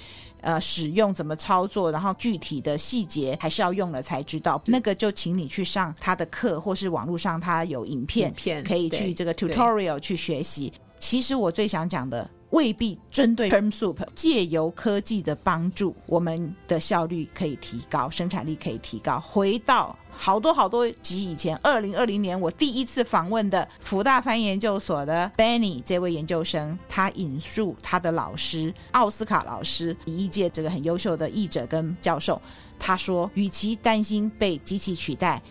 [0.45, 4.61] 呃，使用怎么操作，然后具体的细节还是要用了才知道。
[4.67, 10.71] 那个就请你去上他的课，或是网络上他有影片，影片可以去这个 tutorial 去学习。
[10.99, 19.19] 其实我最想讲的未必针对 TermSoup，借由科技的帮助，我们的效率可以提高，生产力可以提高。
[19.19, 19.97] 回到。
[20.17, 32.41] 好多好多集以前，二零二零年我第一次访问的辅大翻研究所的 Benny 这位研究生，他引述他的老师奥斯卡老师，译译界这个很优秀的译者跟教授，
[32.79, 35.41] 他说，与其担心被机器取代，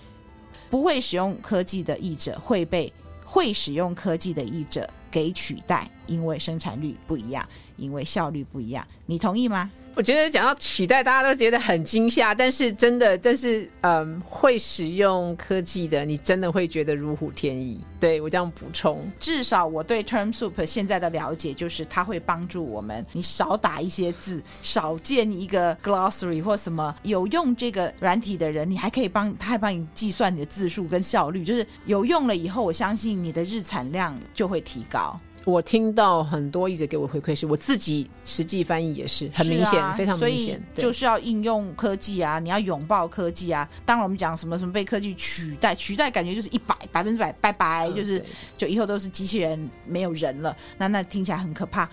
[0.69, 2.93] 不会使用科技的译者会被
[3.25, 7.47] 会使用科技的译者给取代，因为生产率不一样，
[7.77, 8.85] 因为效率不一样。
[9.07, 9.71] 你同意吗？
[9.97, 17.81] 我觉得讲到取代，大家都觉得很惊吓，但是真的，这是嗯，会使用科技的，你真的会觉得如虎添翼。
[18.01, 35.19] 对，我这样补充，至少我对 TermSoup 现在的了解就是，它会帮助我们，你少打一些字，少建一个 glossary 或什么，有用这个软体的人，你还可以帮，他还帮你计算你的字数跟效率，就是有用了以后，我相信你的日产量就会提高。
[35.45, 40.63] 我听到很多译者给我回馈，是我自己实际翻译也是很明显，啊、非常明显。
[40.75, 43.69] 就是要应用科技啊，你要拥抱科技啊。
[43.85, 48.25] 当然，我们讲什么什么被科技取代，取代感觉就是一百百分之百拜拜，嗯、就是
[48.57, 50.57] 就以后都是机器人，没有人了。
[50.79, 51.89] 那那听起来很可怕。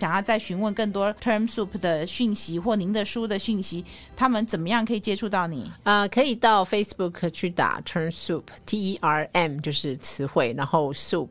[0.00, 3.84] 想要再询问更多 TermSoup 的讯息或您的书的讯息，
[4.14, 5.64] 他们怎么样可以接触到你？
[5.82, 11.28] 啊、呃，可以到 Facebook 去打 TermSoup，T E R M 就是词汇，然后 Soup。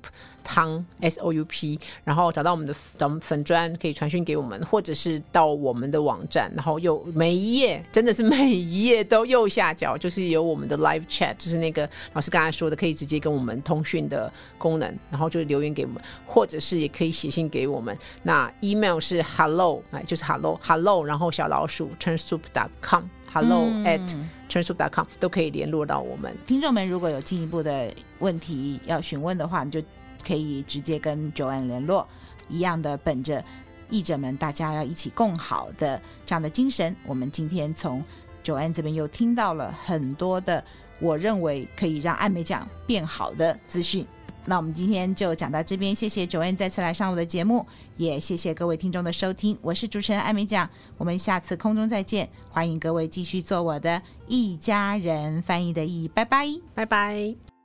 [0.48, 17.98] 汤 S O U P，然后找到我们的找粉砖可以传讯给我们，或者是到我们的网站，然后又每一页真的是每一页都右下角就是有我们的 Live Chat，就是那个老师刚才说的，可以直接跟我们通讯的功能，然后就留言给我们，或者是也可以写信给我们。
[18.24, 23.04] 那 email 是 hello 哎，就是 hello hello，然后小老鼠 turnsoup.com。
[23.30, 24.16] hello at
[24.50, 26.34] turnsoup.com 都可以联络到我们。
[26.48, 29.84] 听众们如果有进一步的问题要询问的话，你就。
[30.28, 32.06] 可以直接跟 joan 联络，
[32.50, 33.44] 一样的本着
[33.90, 38.04] 译者们大家要一起共好的这样的精神，我们今天从
[38.44, 40.62] joan 这边又听到了很多的
[41.00, 44.06] 我认为可以让艾美奖变好的资讯。
[44.50, 47.66] 那我们今天就讲到这边，谢谢 Joanne 再次来上我的节目，
[47.98, 49.58] 也谢谢各位听众的收听。
[49.62, 57.57] 我是主持人艾美奖，我们下次空中再见，欢迎各位继续做我的一家人翻译的译，拜拜，拜拜。